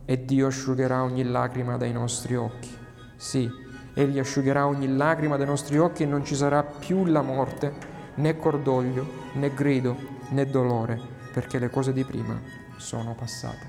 e 0.05 0.25
Dio 0.25 0.47
asciugherà 0.47 1.03
ogni 1.03 1.23
lacrima 1.23 1.77
dai 1.77 1.91
nostri 1.91 2.35
occhi. 2.35 2.69
Sì, 3.15 3.67
Egli 3.93 4.17
asciugherà 4.17 4.65
ogni 4.65 4.95
lacrima 4.95 5.35
dai 5.35 5.45
nostri 5.45 5.77
occhi 5.77 6.03
e 6.03 6.05
non 6.05 6.23
ci 6.23 6.33
sarà 6.33 6.63
più 6.63 7.05
la 7.05 7.21
morte, 7.21 7.73
né 8.15 8.37
cordoglio, 8.37 9.05
né 9.33 9.53
grido, 9.53 9.97
né 10.29 10.45
dolore, 10.45 10.99
perché 11.33 11.59
le 11.59 11.69
cose 11.69 11.91
di 11.91 12.05
prima 12.05 12.39
sono 12.77 13.13
passate. 13.13 13.68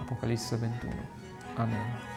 Apocalisse 0.00 0.56
21. 0.56 0.94
Amen. 1.56 2.08